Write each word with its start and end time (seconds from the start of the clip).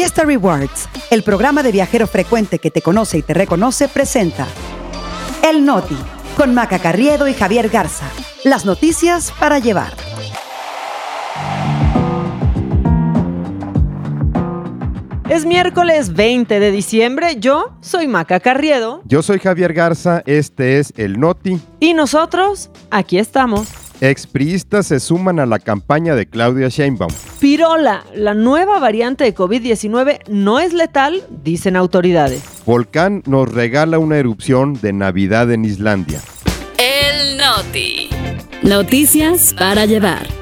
Fiesta 0.00 0.24
Rewards, 0.24 0.88
el 1.10 1.22
programa 1.22 1.62
de 1.62 1.72
viajero 1.72 2.06
frecuente 2.06 2.58
que 2.58 2.70
te 2.70 2.80
conoce 2.80 3.18
y 3.18 3.22
te 3.22 3.34
reconoce, 3.34 3.86
presenta 3.86 4.46
El 5.46 5.66
Noti, 5.66 5.98
con 6.38 6.54
Maca 6.54 6.78
Carriedo 6.78 7.28
y 7.28 7.34
Javier 7.34 7.68
Garza. 7.68 8.06
Las 8.42 8.64
noticias 8.64 9.30
para 9.38 9.58
llevar. 9.58 9.92
Es 15.28 15.44
miércoles 15.44 16.14
20 16.14 16.58
de 16.60 16.70
diciembre, 16.70 17.36
yo 17.38 17.76
soy 17.82 18.08
Maca 18.08 18.40
Carriedo. 18.40 19.02
Yo 19.04 19.20
soy 19.20 19.38
Javier 19.38 19.74
Garza, 19.74 20.22
este 20.24 20.78
es 20.78 20.94
El 20.96 21.20
Noti. 21.20 21.60
Y 21.78 21.92
nosotros, 21.92 22.70
aquí 22.90 23.18
estamos. 23.18 23.68
Expriistas 24.00 24.86
se 24.86 24.98
suman 24.98 25.40
a 25.40 25.46
la 25.46 25.58
campaña 25.58 26.14
de 26.14 26.26
Claudia 26.26 26.68
Sheinbaum. 26.68 27.12
Pirola, 27.38 28.04
la 28.14 28.32
nueva 28.32 28.78
variante 28.78 29.24
de 29.24 29.34
COVID-19 29.34 30.20
no 30.28 30.58
es 30.58 30.72
letal, 30.72 31.22
dicen 31.42 31.76
autoridades. 31.76 32.42
Volcán 32.64 33.22
nos 33.26 33.52
regala 33.52 33.98
una 33.98 34.16
erupción 34.16 34.80
de 34.80 34.94
Navidad 34.94 35.52
en 35.52 35.66
Islandia. 35.66 36.20
El 36.78 37.36
Noti. 37.36 38.08
Noticias 38.62 39.54
para 39.58 39.84
llevar. 39.84 40.39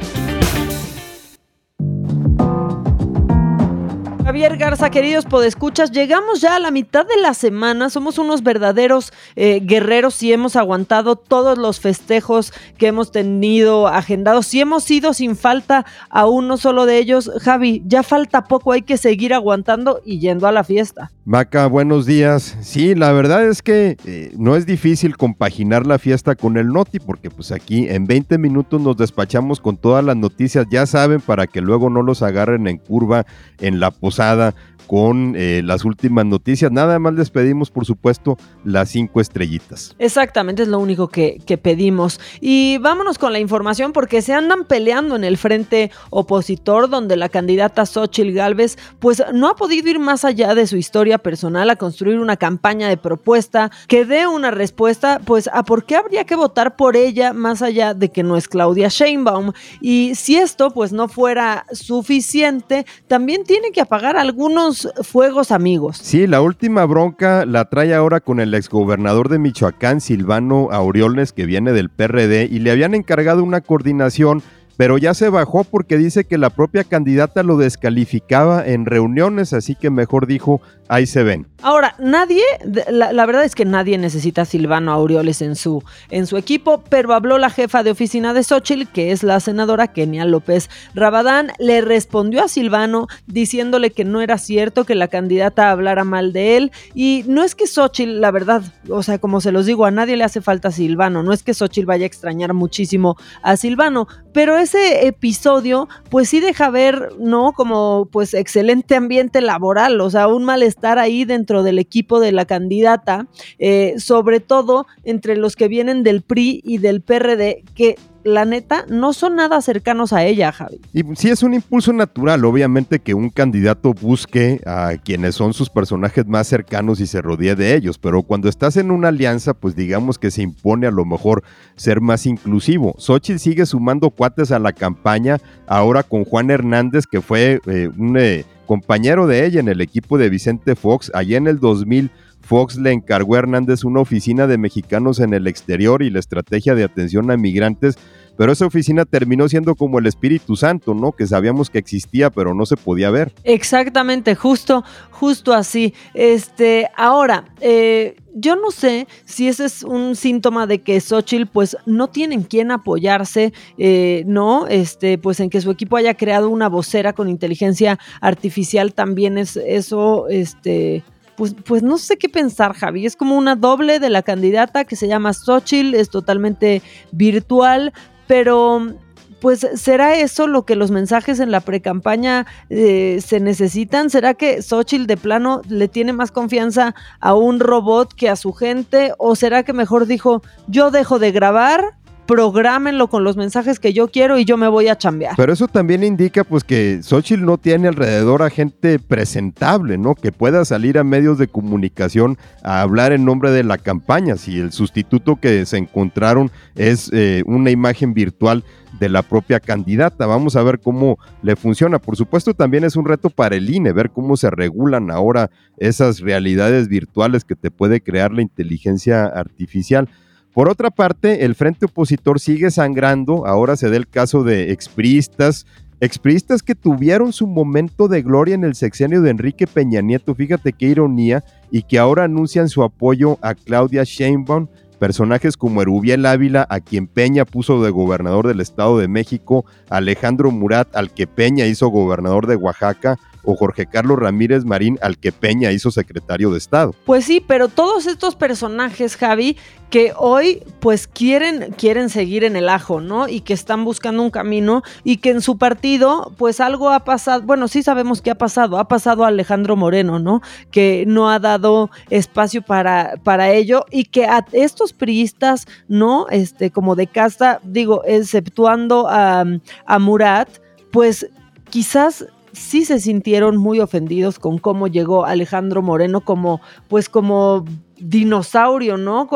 Javier 4.39 4.57
Garza, 4.57 4.89
queridos 4.91 5.25
podescuchas, 5.25 5.91
llegamos 5.91 6.41
ya 6.41 6.55
a 6.55 6.61
la 6.61 6.71
mitad 6.71 7.05
de 7.05 7.21
la 7.21 7.35
semana. 7.35 7.91
Somos 7.91 8.19
unos 8.19 8.45
verdaderos 8.45 9.13
eh, 9.35 9.59
guerreros 9.61 10.23
y 10.23 10.33
hemos 10.33 10.55
aguantado 10.55 11.17
todos 11.17 11.59
los 11.59 11.81
festejos 11.81 12.53
que 12.79 12.87
hemos 12.87 13.11
tenido 13.11 13.89
agendados. 13.89 14.55
Y 14.55 14.61
hemos 14.61 14.89
ido 14.93 15.13
sin 15.13 15.35
falta 15.35 15.87
a 16.09 16.29
uno 16.29 16.57
solo 16.57 16.87
de 16.87 16.99
ellos. 16.99 17.33
Javi, 17.41 17.83
ya 17.85 18.05
falta 18.05 18.45
poco, 18.45 18.71
hay 18.71 18.83
que 18.83 18.97
seguir 18.97 19.35
aguantando 19.35 20.03
y 20.05 20.21
yendo 20.21 20.47
a 20.47 20.53
la 20.53 20.63
fiesta. 20.63 21.11
Maca, 21.29 21.67
buenos 21.67 22.07
días. 22.07 22.57
Sí, 22.63 22.95
la 22.95 23.13
verdad 23.13 23.47
es 23.47 23.61
que 23.61 23.99
eh, 24.07 24.33
no 24.39 24.57
es 24.57 24.65
difícil 24.65 25.19
compaginar 25.19 25.87
la 25.87 25.99
fiesta 25.99 26.35
con 26.37 26.57
el 26.57 26.69
Noti, 26.69 27.01
porque 27.01 27.29
pues 27.29 27.53
aquí 27.53 27.87
en 27.87 28.07
20 28.07 28.39
minutos 28.39 28.81
nos 28.81 28.97
despachamos 28.97 29.61
con 29.61 29.77
todas 29.77 30.03
las 30.03 30.17
noticias, 30.17 30.65
ya 30.71 30.87
saben, 30.87 31.21
para 31.21 31.47
que 31.47 31.61
luego 31.61 31.91
no 31.91 32.01
los 32.01 32.23
agarren 32.23 32.67
en 32.67 32.79
curva 32.79 33.27
en 33.61 33.79
la 33.79 33.91
posada 33.91 34.55
con 34.89 35.35
eh, 35.37 35.61
las 35.63 35.85
últimas 35.85 36.25
noticias. 36.25 36.73
Nada 36.73 36.99
más 36.99 37.13
les 37.13 37.31
pedimos, 37.31 37.71
por 37.71 37.85
supuesto, 37.85 38.39
las 38.65 38.89
cinco 38.89 39.21
estrellitas. 39.21 39.95
Exactamente, 39.99 40.63
es 40.63 40.69
lo 40.69 40.79
único 40.79 41.09
que, 41.09 41.41
que, 41.47 41.59
pedimos. 41.59 42.19
Y 42.41 42.79
vámonos 42.79 43.19
con 43.19 43.33
la 43.33 43.39
información 43.39 43.93
porque 43.93 44.23
se 44.23 44.33
andan 44.33 44.65
peleando 44.65 45.15
en 45.15 45.25
el 45.25 45.37
frente 45.37 45.91
opositor, 46.09 46.89
donde 46.89 47.17
la 47.17 47.29
candidata 47.29 47.85
Xochil 47.85 48.33
Gálvez, 48.33 48.79
pues 48.99 49.23
no 49.35 49.49
ha 49.49 49.57
podido 49.57 49.91
ir 49.91 49.99
más 49.99 50.25
allá 50.25 50.55
de 50.55 50.67
su 50.67 50.79
historia 50.79 51.19
personal 51.19 51.69
a 51.69 51.77
construir 51.77 52.19
una 52.19 52.39
campaña 52.39 52.89
de 52.89 52.97
propuesta 52.97 53.71
que 53.89 54.07
dé 54.07 54.27
una 54.27 54.51
respuesta, 54.51 55.21
pues 55.23 55.51
a 55.53 55.65
por 55.65 55.85
qué 55.85 55.97
habría 55.97 56.25
que 56.25 56.35
votar 56.35 56.77
por 56.77 56.97
ella 56.97 57.35
más 57.35 57.61
allá 57.61 57.93
de 57.93 58.11
que 58.11 58.23
no 58.23 58.39
es 58.39 58.49
Claudia 58.49 58.89
Sheinbaum. 58.89 59.53
Y 59.83 60.15
si 60.15 60.37
esto, 60.37 60.71
pues 60.71 60.95
no 60.95 61.09
fuera 61.09 61.67
suficiente, 61.73 62.87
también 63.07 63.45
tiene 63.45 63.71
que 63.71 63.83
apagar 63.83 64.17
algunos 64.17 64.78
fuegos 65.03 65.51
amigos. 65.51 65.99
Sí, 66.03 66.27
la 66.27 66.41
última 66.41 66.85
bronca 66.85 67.47
la 67.47 67.65
trae 67.71 67.95
ahora 67.95 68.21
con 68.21 68.39
el 68.39 68.55
exgobernador 68.55 69.29
de 69.29 69.39
Michoacán, 69.39 70.01
Silvano 70.01 70.69
Aureoles, 70.71 71.33
que 71.33 71.47
viene 71.47 71.73
del 71.73 71.89
PRD, 71.89 72.49
y 72.51 72.59
le 72.59 72.71
habían 72.71 72.95
encargado 72.95 73.43
una 73.43 73.61
coordinación 73.61 74.43
pero 74.79 74.97
ya 74.97 75.13
se 75.13 75.29
bajó 75.29 75.65
porque 75.65 75.99
dice 75.99 76.23
que 76.23 76.39
la 76.39 76.51
propia 76.51 76.85
candidata 76.85 77.43
lo 77.43 77.57
descalificaba 77.57 78.65
en 78.65 78.87
reuniones, 78.87 79.53
así 79.53 79.75
que 79.75 79.91
mejor 79.91 80.29
dijo, 80.29 80.61
ahí 80.89 81.07
se 81.07 81.23
ven. 81.23 81.47
Ahora, 81.61 81.97
nadie, 81.99 82.43
la, 82.89 83.27
verdad 83.27 83.45
es 83.45 83.57
que 83.57 83.65
nadie 83.65 83.99
necesita 83.99 84.43
a 84.43 84.45
Silvano 84.45 84.93
Aureoles 84.93 85.43
en 85.43 85.57
su, 85.57 85.83
en 86.09 86.29
su 86.29 86.37
equipo, 86.37 86.85
pero 86.89 87.15
habló 87.15 87.37
la 87.39 87.51
jefa 87.51 87.83
de 87.83 87.91
oficina 87.91 88.33
de 88.33 88.45
Xochitl, 88.45 88.87
que 88.87 89.11
es 89.11 89.25
la 89.25 89.41
senadora 89.41 89.89
Kenia 89.89 90.25
López 90.25 90.71
Rabadán, 90.95 91.51
le 91.59 91.81
respondió 91.81 92.45
a 92.45 92.49
Silvano 92.49 93.09
diciéndole 93.27 93.91
que 93.91 94.05
no 94.05 94.21
era 94.21 94.39
cierto 94.39 94.85
que 94.85 94.95
la 94.95 95.09
candidata 95.09 95.73
hablara 95.73 96.05
mal 96.05 96.33
de 96.33 96.57
él, 96.57 96.73
y 96.95 97.25
no 97.27 97.43
es 97.43 97.57
que 97.57 97.67
Xochitl, 97.67 98.21
la 98.21 98.31
verdad, 98.31 98.63
o 98.89 99.03
sea, 99.03 99.19
como 99.19 99.41
se 99.41 99.51
los 99.51 99.67
digo, 99.67 99.85
a 99.85 99.91
nadie 99.91 100.17
le 100.17 100.25
hace 100.25 100.41
falta 100.41 100.71
Silvano, 100.71 101.25
no 101.25 101.33
es 101.33 101.43
que 101.43 101.55
Xochitl 101.55 101.87
vaya 101.87 102.05
a 102.05 102.07
extrañar 102.07 102.55
muchísimo 102.55 103.17
a 103.43 103.57
Silvano, 103.57 104.07
pero 104.33 104.57
es 104.57 104.69
ese 104.69 105.07
episodio, 105.07 105.89
pues 106.11 106.29
sí 106.29 106.41
deja 106.41 106.69
ver, 106.69 107.11
¿no? 107.19 107.53
Como 107.53 108.09
pues 108.13 108.35
excelente 108.35 108.95
ambiente 108.95 109.41
laboral, 109.41 109.99
o 110.01 110.11
sea, 110.11 110.29
un 110.29 110.45
malestar 110.45 110.78
ahí 110.87 111.25
dentro 111.25 111.63
del 111.63 111.79
equipo 111.79 112.21
de 112.21 112.31
la 112.31 112.45
candidata, 112.45 113.27
eh, 113.59 113.95
sobre 113.99 114.39
todo 114.39 114.87
entre 115.03 115.37
los 115.37 115.57
que 115.57 115.67
vienen 115.67 116.05
del 116.05 116.23
PRI 116.23 116.61
y 116.65 116.79
del 116.79 117.01
PRD, 117.01 117.65
que 117.75 117.97
la 118.29 118.45
neta, 118.45 118.85
no 118.89 119.13
son 119.13 119.37
nada 119.37 119.61
cercanos 119.61 120.13
a 120.13 120.25
ella, 120.25 120.53
Javi. 120.53 120.81
Y 120.93 121.03
sí 121.17 121.31
es 121.31 121.43
un 121.43 121.55
impulso 121.55 121.93
natural, 121.93 122.45
obviamente, 122.45 122.99
que 122.99 123.15
un 123.15 123.31
candidato 123.31 123.95
busque 123.95 124.61
a 124.67 124.93
quienes 125.03 125.35
son 125.35 125.55
sus 125.55 125.71
personajes 125.71 126.27
más 126.27 126.47
cercanos 126.47 127.01
y 127.01 127.07
se 127.07 127.23
rodee 127.23 127.57
de 127.57 127.75
ellos, 127.75 127.99
pero 127.99 128.23
cuando 128.23 128.49
estás 128.49 128.77
en 128.77 128.91
una 128.91 129.09
alianza, 129.09 129.55
pues 129.55 129.75
digamos 129.75 130.19
que 130.19 130.31
se 130.31 130.43
impone 130.43 130.87
a 130.87 130.91
lo 130.91 131.05
mejor 131.05 131.43
ser 131.77 132.01
más 132.01 132.27
inclusivo. 132.27 132.95
Xochitl 132.99 133.39
sigue 133.39 133.67
sumando 133.67 134.11
cuates 134.11 134.53
a 134.53 134.59
la 134.59 134.73
campaña, 134.73 135.39
ahora 135.67 136.03
con 136.03 136.25
Juan 136.25 136.51
Hernández, 136.51 137.07
que 137.07 137.21
fue 137.21 137.61
eh, 137.67 137.89
un 137.97 138.17
eh, 138.19 138.45
compañero 138.69 139.27
de 139.27 139.47
ella 139.47 139.61
en 139.61 139.69
el 139.69 139.81
equipo 139.81 140.19
de 140.19 140.29
Vicente 140.29 140.77
Fox, 140.77 141.11
allá 141.15 141.39
en 141.39 141.47
el 141.47 141.59
2000 141.59 142.11
Fox 142.43 142.77
le 142.77 142.93
encargó 142.93 143.35
a 143.35 143.39
Hernández 143.39 143.83
una 143.83 144.01
oficina 144.01 144.47
de 144.47 144.59
mexicanos 144.59 145.21
en 145.21 145.33
el 145.33 145.47
exterior 145.47 146.03
y 146.03 146.11
la 146.11 146.19
estrategia 146.19 146.75
de 146.75 146.85
atención 146.85 147.31
a 147.31 147.39
migrantes, 147.39 147.99
pero 148.39 148.53
esa 148.53 148.67
oficina 148.67 149.05
terminó 149.05 149.49
siendo 149.49 149.75
como 149.75 149.99
el 149.99 150.07
Espíritu 150.07 150.55
Santo, 150.55 150.95
¿no? 150.95 151.11
Que 151.11 151.27
sabíamos 151.27 151.71
que 151.71 151.79
existía, 151.79 152.31
pero 152.31 152.55
no 152.55 152.67
se 152.67 152.77
podía 152.77 153.11
ver. 153.11 153.33
Exactamente, 153.43 154.37
justo, 154.37 154.85
justo 155.11 155.53
así. 155.53 155.93
Este, 156.15 156.89
ahora, 156.97 157.47
eh, 157.61 158.17
yo 158.33 158.55
no 158.55 158.71
sé 158.71 159.09
si 159.25 159.49
ese 159.49 159.65
es 159.65 159.83
un 159.83 160.15
síntoma 160.15 160.69
de 160.69 160.79
que 160.83 161.01
Xochitl 161.01 161.47
pues 161.47 161.77
no 161.85 162.11
tienen 162.11 162.45
quien 162.45 162.71
apoyarse, 162.71 163.53
eh, 163.77 164.23
¿no? 164.25 164.69
Este, 164.69 165.19
pues 165.19 165.41
en 165.41 165.51
que 165.51 165.61
su 165.61 165.73
equipo 165.73 165.97
haya 165.97 166.15
creado 166.15 166.49
una 166.49 166.69
vocera 166.69 167.15
con 167.15 167.29
inteligencia 167.29 167.99
artificial 168.21 168.95
también 168.95 169.37
es 169.37 169.57
eso, 169.57 170.29
este 170.29 171.03
pues, 171.39 171.55
pues 171.65 171.85
no 171.85 171.99
sé 171.99 172.17
qué 172.17 172.29
pensar, 172.29 172.73
Javi. 172.73 173.07
Es 173.07 173.15
como 173.15 173.37
una 173.37 173.55
doble 173.55 174.01
de 174.01 174.11
la 174.11 174.23
candidata 174.23 174.85
que 174.85 174.97
se 174.97 175.07
llama 175.07 175.33
Xochitl, 175.33 175.95
es 175.95 176.11
totalmente 176.11 176.83
virtual, 177.13 177.93
pero 178.29 178.95
pues 179.41 179.67
¿será 179.75 180.17
eso 180.17 180.47
lo 180.47 180.65
que 180.65 180.77
los 180.77 180.91
mensajes 180.91 181.41
en 181.41 181.51
la 181.51 181.61
precampaña 181.61 182.47
eh, 182.71 183.21
se 183.25 183.41
necesitan? 183.41 184.11
¿Será 184.11 184.35
que 184.35 184.63
Xochitl 184.63 185.07
de 185.07 185.17
plano 185.17 185.63
le 185.69 185.89
tiene 185.89 186.13
más 186.13 186.31
confianza 186.31 186.95
a 187.21 187.35
un 187.35 187.61
robot 187.61 188.13
que 188.15 188.29
a 188.29 188.37
su 188.37 188.53
gente? 188.53 189.13
¿O 189.19 189.37
será 189.37 189.63
que 189.63 189.73
mejor 189.73 190.07
dijo, 190.07 190.43
yo 190.67 190.91
dejo 190.91 191.19
de 191.19 191.33
grabar? 191.33 191.95
Prográmenlo 192.29 193.09
con 193.09 193.25
los 193.25 193.39
mensajes 193.39 193.81
que 193.81 193.95
yo 193.95 194.09
quiero 194.09 194.39
y 194.39 194.45
yo 194.45 194.59
me 194.59 194.69
voy 194.69 194.89
a 194.89 194.99
chambear. 194.99 195.33
Pero 195.35 195.51
eso 195.51 195.67
también 195.67 196.05
indica 196.05 196.45
pues 196.45 196.63
que 196.63 197.01
Xochitl 197.03 197.43
no 197.43 197.57
tiene 197.57 197.89
alrededor 197.89 198.43
a 198.43 198.51
gente 198.51 198.99
presentable, 198.99 199.97
¿no? 199.97 200.15
Que 200.15 200.31
pueda 200.31 200.67
salir 200.67 200.99
a 200.99 201.05
medios 201.05 201.39
de 201.39 201.49
comunicación 201.49 202.37
a 202.63 202.83
hablar 202.83 203.13
en 203.13 203.25
nombre 203.25 203.51
de 203.51 203.65
la 203.65 203.79
campaña. 203.79 204.37
Si 204.37 204.61
el 204.61 204.73
sustituto 204.73 205.37
que 205.37 205.65
se 205.65 205.79
encontraron 205.79 206.51
es 206.77 207.11
eh, 207.15 207.43
una 207.47 207.71
imagen 207.71 208.13
virtual 208.13 208.63
de 209.01 209.09
la 209.09 209.23
propia 209.23 209.59
candidata. 209.59 210.27
Vamos 210.27 210.55
a 210.55 210.63
ver 210.63 210.81
cómo 210.81 211.19
le 211.41 211.57
funciona. 211.57 211.99
Por 211.99 212.17
supuesto, 212.17 212.53
también 212.53 212.85
es 212.85 212.95
un 212.95 213.07
reto 213.07 213.31
para 213.31 213.57
el 213.57 213.71
INE, 213.71 213.93
ver 213.93 214.11
cómo 214.11 214.37
se 214.37 214.51
regulan 214.51 215.11
ahora 215.11 215.51
esas 215.79 216.21
realidades 216.21 216.89
virtuales 216.89 217.45
que 217.45 217.57
te 217.57 217.71
puede 217.71 218.03
crear 218.03 218.33
la 218.33 218.43
inteligencia 218.43 219.25
artificial. 219.25 220.11
Por 220.53 220.69
otra 220.69 220.91
parte, 220.91 221.45
el 221.45 221.55
frente 221.55 221.87
opositor 221.87 222.41
sigue 222.41 222.71
sangrando. 222.71 223.47
Ahora 223.47 223.77
se 223.77 223.91
da 223.91 223.97
el 223.97 224.09
caso 224.09 224.43
de 224.43 224.73
expriistas, 224.73 225.67
expriistas 226.01 226.63
que 226.63 226.75
tuvieron 226.75 227.33
su 227.33 227.47
momento 227.47 228.09
de 228.09 228.23
gloria 228.23 228.55
en 228.55 228.65
el 228.65 228.75
sexenio 228.75 229.23
de 229.23 229.31
Enrique 229.31 229.67
Peña 229.67 230.01
Nieto. 230.01 230.35
Fíjate 230.35 230.73
qué 230.73 230.87
ironía, 230.87 231.45
y 231.71 231.83
que 231.83 231.99
ahora 231.99 232.25
anuncian 232.25 232.69
su 232.69 232.83
apoyo 232.83 233.39
a 233.43 233.55
Claudia 233.55 234.05
Sheinbaum. 234.05 234.67
Personajes 234.99 235.57
como 235.57 235.81
Erubiel 235.81 236.27
Ávila, 236.27 236.67
a 236.69 236.81
quien 236.81 237.07
Peña 237.07 237.45
puso 237.45 237.81
de 237.85 237.91
gobernador 237.91 238.49
del 238.49 238.61
Estado 238.61 238.99
de 238.99 239.07
México, 239.07 239.65
Alejandro 239.91 240.51
Murat, 240.51 240.89
al 240.97 241.13
que 241.13 241.29
Peña 241.29 241.67
hizo 241.67 241.87
gobernador 241.87 242.49
de 242.49 242.57
Oaxaca, 242.57 243.17
o 243.51 243.57
Jorge 243.57 243.87
Carlos 243.87 244.19
Ramírez 244.19 244.67
Marín, 244.67 244.99
al 245.01 245.17
que 245.17 245.33
Peña 245.33 245.73
hizo 245.73 245.91
secretario 245.91 246.51
de 246.51 246.59
Estado. 246.59 246.95
Pues 247.07 247.25
sí, 247.25 247.43
pero 247.45 247.69
todos 247.69 248.07
estos 248.07 248.37
personajes, 248.37 249.17
Javi, 249.17 249.57
que 249.89 250.13
hoy 250.19 250.63
pues 250.81 251.07
quieren, 251.07 251.73
quieren 251.79 252.11
seguir 252.11 252.45
en 252.45 252.57
el 252.57 252.69
ajo, 252.69 253.01
¿no? 253.01 253.27
Y 253.27 253.41
que 253.41 253.55
están 253.55 253.87
buscando 253.87 254.23
un 254.23 254.31
camino 254.31 254.83
y 255.03 255.17
que 255.17 255.31
en 255.31 255.41
su 255.41 255.57
partido 255.57 256.35
pues 256.37 256.61
algo 256.61 256.91
ha 256.91 257.05
pasado, 257.05 257.41
bueno, 257.41 257.69
sí 257.69 257.83
sabemos 257.83 258.21
qué 258.21 258.31
ha 258.33 258.35
pasado, 258.35 258.79
ha 258.79 258.87
pasado 258.87 259.25
a 259.25 259.29
Alejandro 259.29 259.77
Moreno, 259.77 260.19
¿no? 260.19 260.43
Que 260.71 261.05
no 261.07 261.31
ha 261.31 261.39
dado 261.39 261.89
espacio 262.11 262.61
para, 262.61 263.15
para 263.25 263.51
ello 263.51 263.87
y 263.91 264.05
que 264.05 264.27
a 264.27 264.45
estos 264.53 264.93
priistas, 264.93 265.67
¿no? 265.89 266.27
Este, 266.29 266.71
como 266.71 266.97
de 266.97 267.07
casta, 267.07 267.61
digo, 267.63 268.03
exceptuando 268.05 269.09
a, 269.09 269.47
a 269.87 269.99
Murat, 269.99 270.51
pues 270.91 271.31
quizás 271.71 272.27
sí 272.53 272.85
se 272.85 273.01
sintieron 273.01 273.57
muy 273.57 273.81
ofendidos 273.81 274.39
con 274.39 274.59
cómo 274.59 274.87
llegó 274.87 275.25
Alejandro 275.25 275.83
Moreno 275.83 276.21
como, 276.21 276.61
pues 276.89 277.09
como 277.09 277.65
dinosaurio, 278.01 278.97
¿no? 278.97 279.29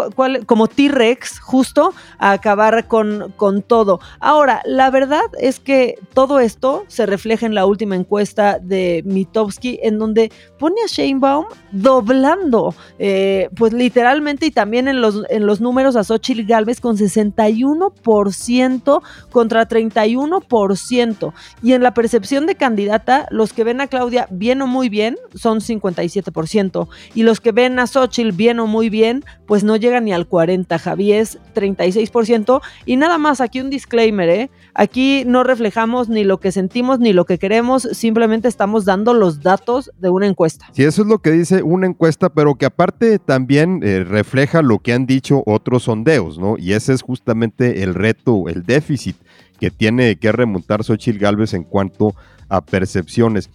como 0.47 0.69
T-Rex, 0.69 1.41
justo 1.41 1.93
a 2.19 2.33
acabar 2.33 2.87
con, 2.89 3.33
con, 3.37 3.63
todo. 3.63 4.01
Ahora, 4.21 4.63
la 4.65 4.91
verdad 4.91 5.23
es 5.39 5.61
que 5.61 5.97
todo 6.15 6.41
esto 6.41 6.85
se 6.89 7.07
refleja 7.07 7.47
en 7.47 7.55
la 7.55 7.67
última 7.67 7.97
encuesta 7.97 8.59
de 8.59 9.03
Mitowski, 9.05 9.79
en 9.83 9.99
donde 9.99 10.33
pone 10.59 10.77
a 10.85 10.87
Sheinbaum 10.87 11.47
doblando, 11.71 12.75
eh, 12.99 13.49
pues 13.57 13.73
literalmente, 13.73 14.47
y 14.47 14.51
también 14.51 14.89
en 14.89 15.01
los, 15.01 15.23
en 15.31 15.47
los 15.47 15.61
números 15.61 15.97
a 15.97 16.05
Xochitl 16.05 16.45
Galvez 16.45 16.81
con 16.81 16.97
61% 16.97 19.03
contra 19.31 19.69
31%. 19.69 21.33
Y 21.63 21.73
en 21.73 21.83
la 21.83 21.95
percepción 21.95 22.47
de 22.47 22.55
candidata, 22.55 23.27
los 23.31 23.53
que 23.53 23.65
ven 23.65 23.81
a 23.81 23.87
Claudia 23.87 24.27
bien 24.31 24.63
o 24.63 24.67
muy 24.67 24.89
bien 24.89 25.17
son 25.35 25.61
57%, 25.61 26.89
y 27.15 27.23
los 27.23 27.41
que 27.41 27.53
ven 27.53 27.79
a 27.79 27.87
Xochitl 27.87 28.33
bien 28.33 28.52
o 28.61 28.67
muy 28.67 28.89
bien, 28.89 29.25
pues 29.47 29.65
no 29.65 29.77
llega 29.77 30.01
ni 30.01 30.13
al 30.13 30.27
40, 30.27 30.79
Javier 30.79 31.13
36%. 31.55 32.61
Y 32.87 32.97
nada 32.97 33.19
más, 33.19 33.41
aquí 33.41 33.61
un 33.61 33.71
disclaimer, 33.71 34.29
¿eh? 34.29 34.51
Aquí 34.75 35.25
no 35.27 35.45
reflejamos 35.45 36.09
ni 36.09 36.25
lo 36.25 36.41
que 36.41 36.53
sentimos 36.53 36.99
ni 36.99 37.13
lo 37.13 37.27
que 37.27 37.39
queremos, 37.39 37.83
simplemente 37.93 38.49
estamos 38.49 38.85
dando 38.85 39.13
los 39.15 39.43
datos 39.43 39.91
de 39.99 40.09
una 40.09 40.27
encuesta. 40.27 40.67
Sí, 40.73 40.85
eso 40.85 41.03
es 41.03 41.09
lo 41.09 41.19
que 41.19 41.31
dice 41.31 41.63
una 41.63 41.87
encuesta, 41.87 42.31
pero 42.31 42.55
que 42.55 42.67
aparte 42.67 43.19
también 43.19 43.81
eh, 43.83 44.05
refleja 44.05 44.63
lo 44.63 44.79
que 44.79 44.95
han 44.95 45.07
dicho 45.07 45.43
otros 45.47 45.85
sondeos, 45.85 46.39
¿no? 46.39 46.57
Y 46.59 46.73
ese 46.73 46.95
es 46.95 47.03
justamente 47.03 47.83
el 47.83 47.95
reto, 47.95 48.49
el 48.49 48.63
déficit 48.63 49.17
que 49.61 49.71
tiene 49.71 50.17
que 50.17 50.33
remontar 50.33 50.83
Xochitl 50.83 51.19
Galvez 51.19 51.55
en 51.55 51.65
cuanto 51.65 52.15
a 52.49 52.61
percepciones. 52.61 53.49